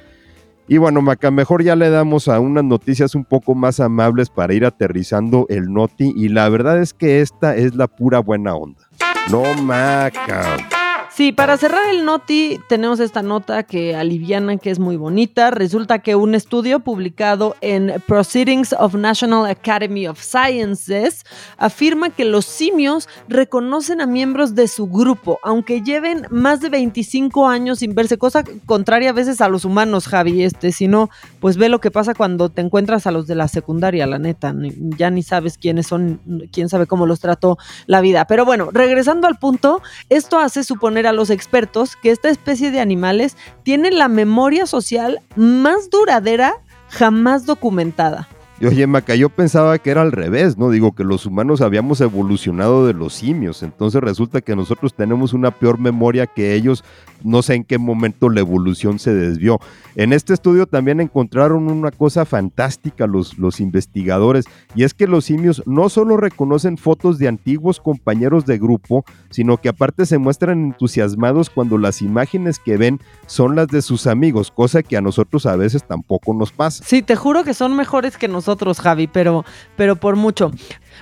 Y 0.68 0.78
bueno, 0.78 1.02
Maca, 1.02 1.32
mejor 1.32 1.64
ya 1.64 1.76
le 1.76 1.90
damos 1.90 2.28
a 2.28 2.40
unas 2.40 2.64
noticias 2.64 3.16
un 3.16 3.26
poco 3.26 3.56
más 3.56 3.80
amables 3.80 4.30
para 4.30 4.54
ir 4.54 4.66
aterrizando 4.66 5.48
el 5.50 5.74
Noti. 5.74 6.14
Y 6.16 6.30
la 6.30 6.48
verdad 6.50 6.80
es 6.80 6.94
que 6.94 7.22
esta 7.22 7.56
es 7.56 7.74
la 7.74 7.88
pura 7.88 8.20
buena 8.20 8.54
onda. 8.54 8.88
No, 9.32 9.44
Maca. 9.64 10.79
Sí, 11.20 11.34
para 11.34 11.58
cerrar 11.58 11.90
el 11.90 12.06
noti 12.06 12.62
tenemos 12.70 13.02
esta 13.02 13.22
nota 13.22 13.64
que 13.64 13.94
aliviana, 13.94 14.56
que 14.56 14.72
es 14.72 14.80
muy 14.80 14.96
bonita. 14.96 15.52
Resulta 15.52 16.00
que 16.00 16.16
un 16.16 16.34
estudio 16.34 16.80
publicado 16.80 17.58
en 17.60 18.02
Proceedings 18.08 18.72
of 18.80 18.96
National 18.96 19.46
Academy 19.46 20.08
of 20.08 20.22
Sciences 20.22 21.26
afirma 21.58 22.10
que 22.10 22.24
los 22.24 22.46
simios 22.46 23.10
reconocen 23.28 24.00
a 24.00 24.06
miembros 24.06 24.56
de 24.56 24.70
su 24.70 24.88
grupo, 24.88 25.40
aunque 25.44 25.82
lleven 25.82 26.26
más 26.30 26.62
de 26.62 26.70
25 26.70 27.50
años 27.50 27.80
sin 27.80 27.96
verse, 27.96 28.18
cosa 28.18 28.46
contraria 28.66 29.10
a 29.10 29.14
veces 29.14 29.42
a 29.42 29.50
los 29.50 29.66
humanos, 29.66 30.08
Javi. 30.08 30.44
Este, 30.44 30.72
si 30.72 30.88
no, 30.88 31.10
pues 31.42 31.58
ve 31.58 31.68
lo 31.68 31.82
que 31.82 31.92
pasa 31.92 32.14
cuando 32.14 32.48
te 32.48 32.62
encuentras 32.62 33.08
a 33.08 33.12
los 33.12 33.28
de 33.28 33.36
la 33.36 33.50
secundaria, 33.50 34.08
la 34.08 34.20
neta. 34.20 34.56
Ya 34.98 35.10
ni 35.10 35.24
sabes 35.24 35.58
quiénes 35.58 35.86
son, 35.86 36.22
quién 36.54 36.70
sabe 36.70 36.88
cómo 36.88 37.06
los 37.06 37.20
trató 37.20 37.58
la 37.88 38.00
vida. 38.00 38.24
Pero 38.24 38.46
bueno, 38.46 38.70
regresando 38.72 39.28
al 39.28 39.38
punto, 39.38 39.82
esto 40.08 40.40
hace 40.40 40.64
suponer 40.64 41.09
a 41.10 41.14
los 41.14 41.30
expertos 41.30 41.96
que 41.96 42.12
esta 42.12 42.30
especie 42.30 42.72
de 42.72 42.80
animales 42.80 43.36
tiene 43.64 43.92
la 43.92 44.08
memoria 44.08 44.66
social 44.66 45.22
más 45.36 45.90
duradera 45.90 46.56
jamás 46.90 47.46
documentada. 47.46 48.28
Y 48.62 48.66
oye, 48.66 48.86
Maca, 48.88 49.16
yo 49.16 49.30
pensaba 49.30 49.78
que 49.78 49.90
era 49.90 50.02
al 50.02 50.12
revés, 50.12 50.58
¿no? 50.58 50.70
Digo 50.70 50.94
que 50.94 51.06
los 51.06 51.26
humanos 51.26 51.62
habíamos 51.62 52.02
evolucionado 52.02 52.86
de 52.86 52.94
los 52.94 53.14
simios, 53.14 53.64
entonces 53.64 54.02
resulta 54.02 54.42
que 54.42 54.54
nosotros 54.54 54.94
tenemos 54.94 55.32
una 55.32 55.52
peor 55.52 55.80
memoria 55.80 56.28
que 56.28 56.56
ellos, 56.56 56.84
no 57.24 57.42
sé 57.42 57.54
en 57.56 57.64
qué 57.64 57.78
momento 57.78 58.28
la 58.28 58.42
evolución 58.42 59.00
se 59.00 59.14
desvió. 59.14 59.62
En 59.96 60.12
este 60.12 60.34
estudio 60.34 60.66
también 60.66 61.00
encontraron 61.00 61.72
una 61.72 61.92
cosa 61.92 62.26
fantástica 62.26 63.08
los, 63.08 63.38
los 63.38 63.62
investigadores, 63.62 64.44
y 64.76 64.84
es 64.84 64.94
que 64.94 65.08
los 65.08 65.24
simios 65.24 65.64
no 65.66 65.88
solo 65.88 66.18
reconocen 66.18 66.78
fotos 66.78 67.18
de 67.18 67.30
antiguos 67.30 67.80
compañeros 67.80 68.46
de 68.46 68.58
grupo, 68.58 69.06
sino 69.30 69.56
que 69.56 69.70
aparte 69.70 70.06
se 70.06 70.18
muestran 70.18 70.66
entusiasmados 70.66 71.50
cuando 71.50 71.78
las 71.78 72.02
imágenes 72.02 72.60
que 72.60 72.76
ven 72.76 73.00
son 73.26 73.56
las 73.56 73.70
de 73.70 73.82
sus 73.82 74.06
amigos, 74.06 74.52
cosa 74.52 74.84
que 74.84 74.98
a 74.98 75.02
nosotros 75.02 75.46
a 75.46 75.56
veces 75.56 75.86
tampoco 75.88 76.34
nos 76.34 76.52
pasa. 76.52 76.84
Sí, 76.86 77.02
te 77.02 77.16
juro 77.16 77.46
que 77.46 77.54
son 77.54 77.78
mejores 77.78 78.18
que 78.18 78.28
nosotros 78.28 78.49
nosotros, 78.50 78.80
Javi, 78.80 79.06
pero, 79.06 79.46
pero 79.76 79.96
por 79.96 80.16
mucho. 80.16 80.52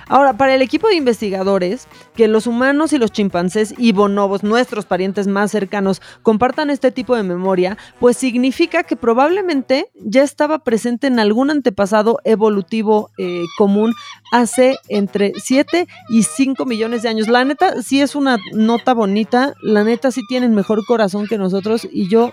Ahora, 0.06 0.36
para 0.36 0.54
el 0.54 0.60
equipo 0.60 0.86
de 0.88 0.96
investigadores, 0.96 1.88
que 2.14 2.28
los 2.28 2.46
humanos 2.46 2.92
y 2.92 2.98
los 2.98 3.10
chimpancés 3.10 3.74
y 3.78 3.92
bonobos, 3.92 4.42
nuestros 4.42 4.84
parientes 4.84 5.26
más 5.26 5.50
cercanos, 5.50 6.02
compartan 6.22 6.68
este 6.68 6.90
tipo 6.90 7.16
de 7.16 7.22
memoria, 7.22 7.78
pues 8.00 8.18
significa 8.18 8.82
que 8.82 8.96
probablemente 8.96 9.90
ya 9.94 10.22
estaba 10.22 10.58
presente 10.58 11.06
en 11.06 11.18
algún 11.18 11.50
antepasado 11.50 12.18
evolutivo 12.24 13.10
eh, 13.16 13.44
común 13.56 13.94
hace 14.30 14.76
entre 14.88 15.32
7 15.36 15.88
y 16.10 16.22
5 16.22 16.66
millones 16.66 17.02
de 17.02 17.08
años. 17.08 17.28
La 17.28 17.44
neta 17.44 17.82
sí 17.82 18.02
es 18.02 18.14
una 18.14 18.36
nota 18.52 18.92
bonita, 18.92 19.54
la 19.62 19.84
neta 19.84 20.10
sí 20.10 20.20
tienen 20.28 20.54
mejor 20.54 20.84
corazón 20.84 21.26
que 21.26 21.38
nosotros 21.38 21.88
y 21.90 22.08
yo 22.08 22.32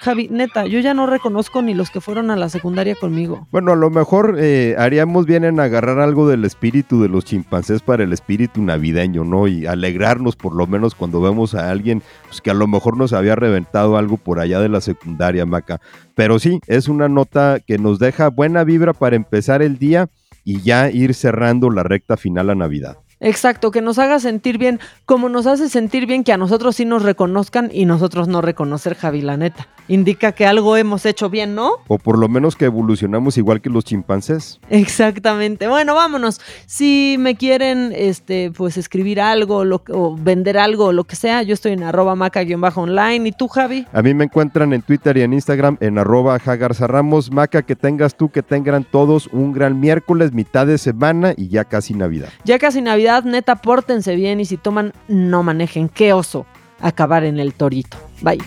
Javi, 0.00 0.28
neta, 0.30 0.66
yo 0.66 0.78
ya 0.80 0.94
no 0.94 1.06
reconozco 1.06 1.62
ni 1.62 1.74
los 1.74 1.90
que 1.90 2.00
fueron 2.00 2.30
a 2.30 2.36
la 2.36 2.48
secundaria 2.48 2.94
conmigo. 2.94 3.46
Bueno, 3.50 3.72
a 3.72 3.76
lo 3.76 3.90
mejor 3.90 4.36
eh, 4.38 4.76
haríamos 4.78 5.26
bien 5.26 5.44
en 5.44 5.60
agarrar 5.60 5.98
algo 5.98 6.28
del 6.28 6.44
espíritu 6.44 7.02
de 7.02 7.08
los 7.08 7.24
chimpancés 7.24 7.82
para 7.82 8.04
el 8.04 8.12
espíritu 8.12 8.62
navideño, 8.62 9.24
¿no? 9.24 9.48
Y 9.48 9.66
alegrarnos 9.66 10.36
por 10.36 10.54
lo 10.54 10.66
menos 10.66 10.94
cuando 10.94 11.20
vemos 11.20 11.54
a 11.54 11.70
alguien 11.70 12.02
pues, 12.28 12.40
que 12.40 12.50
a 12.50 12.54
lo 12.54 12.66
mejor 12.66 12.96
nos 12.96 13.12
había 13.12 13.34
reventado 13.34 13.96
algo 13.96 14.16
por 14.16 14.38
allá 14.40 14.60
de 14.60 14.68
la 14.68 14.80
secundaria, 14.80 15.46
Maca. 15.46 15.80
Pero 16.14 16.38
sí, 16.38 16.60
es 16.66 16.88
una 16.88 17.08
nota 17.08 17.58
que 17.64 17.78
nos 17.78 17.98
deja 17.98 18.28
buena 18.28 18.64
vibra 18.64 18.92
para 18.92 19.16
empezar 19.16 19.62
el 19.62 19.78
día 19.78 20.08
y 20.44 20.62
ya 20.62 20.90
ir 20.90 21.14
cerrando 21.14 21.70
la 21.70 21.82
recta 21.82 22.16
final 22.16 22.50
a 22.50 22.54
Navidad. 22.54 22.96
Exacto, 23.20 23.70
que 23.70 23.82
nos 23.82 23.98
haga 23.98 24.20
sentir 24.20 24.58
bien, 24.58 24.78
como 25.04 25.28
nos 25.28 25.46
hace 25.46 25.68
sentir 25.68 26.06
bien 26.06 26.22
que 26.22 26.32
a 26.32 26.36
nosotros 26.36 26.76
sí 26.76 26.84
nos 26.84 27.02
reconozcan 27.02 27.68
y 27.72 27.84
nosotros 27.84 28.28
no 28.28 28.40
reconocer, 28.40 28.94
Javi, 28.94 29.22
la 29.22 29.36
neta. 29.36 29.66
Indica 29.88 30.32
que 30.32 30.46
algo 30.46 30.76
hemos 30.76 31.06
hecho 31.06 31.30
bien, 31.30 31.54
¿no? 31.54 31.72
O 31.88 31.98
por 31.98 32.18
lo 32.18 32.28
menos 32.28 32.54
que 32.54 32.66
evolucionamos 32.66 33.38
igual 33.38 33.60
que 33.60 33.70
los 33.70 33.84
chimpancés. 33.84 34.60
Exactamente. 34.68 35.66
Bueno, 35.66 35.94
vámonos. 35.94 36.40
Si 36.66 37.16
me 37.18 37.36
quieren, 37.36 37.92
este, 37.96 38.50
pues 38.50 38.76
escribir 38.76 39.20
algo 39.20 39.64
o 39.88 40.16
vender 40.16 40.58
algo, 40.58 40.92
lo 40.92 41.04
que 41.04 41.16
sea, 41.16 41.42
yo 41.42 41.54
estoy 41.54 41.72
en 41.72 41.82
arroba 41.82 42.14
maca-online. 42.14 43.28
¿Y 43.28 43.32
tú, 43.32 43.48
Javi? 43.48 43.86
A 43.92 44.02
mí 44.02 44.12
me 44.12 44.24
encuentran 44.24 44.74
en 44.74 44.82
Twitter 44.82 45.16
y 45.16 45.22
en 45.22 45.32
Instagram 45.32 45.78
en 45.80 45.98
arroba 45.98 46.38
jagarzarramos. 46.38 47.32
Maca, 47.32 47.62
que 47.62 47.74
tengas 47.74 48.14
tú, 48.14 48.30
que 48.30 48.42
tengan 48.42 48.84
todos 48.84 49.26
un 49.32 49.52
gran 49.52 49.80
miércoles, 49.80 50.32
mitad 50.32 50.66
de 50.66 50.76
semana 50.76 51.32
y 51.34 51.48
ya 51.48 51.64
casi 51.64 51.94
Navidad. 51.94 52.28
Ya 52.44 52.58
casi 52.58 52.82
Navidad 52.82 53.07
neta, 53.24 53.56
pórtense 53.56 54.14
bien 54.14 54.40
y 54.40 54.44
si 54.44 54.56
toman, 54.56 54.92
no 55.08 55.42
manejen. 55.42 55.88
Qué 55.88 56.12
oso 56.12 56.46
acabar 56.80 57.24
en 57.24 57.38
el 57.38 57.54
torito. 57.54 57.96
Bye. 58.20 58.38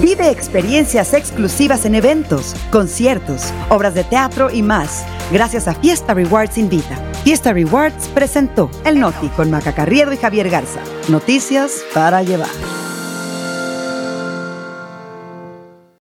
Vive 0.00 0.30
experiencias 0.30 1.14
exclusivas 1.14 1.86
en 1.86 1.94
eventos, 1.94 2.54
conciertos, 2.70 3.52
obras 3.70 3.94
de 3.94 4.04
teatro 4.04 4.50
y 4.50 4.62
más, 4.62 5.04
gracias 5.32 5.66
a 5.66 5.74
Fiesta 5.74 6.12
Rewards 6.12 6.58
Invita. 6.58 6.96
Fiesta 7.24 7.54
Rewards 7.54 8.08
presentó 8.08 8.70
El 8.84 9.00
Noti 9.00 9.28
con 9.28 9.50
Maca 9.50 9.74
Carriedo 9.74 10.12
y 10.12 10.18
Javier 10.18 10.50
Garza. 10.50 10.80
Noticias 11.08 11.82
para 11.94 12.22
llevar. 12.22 12.50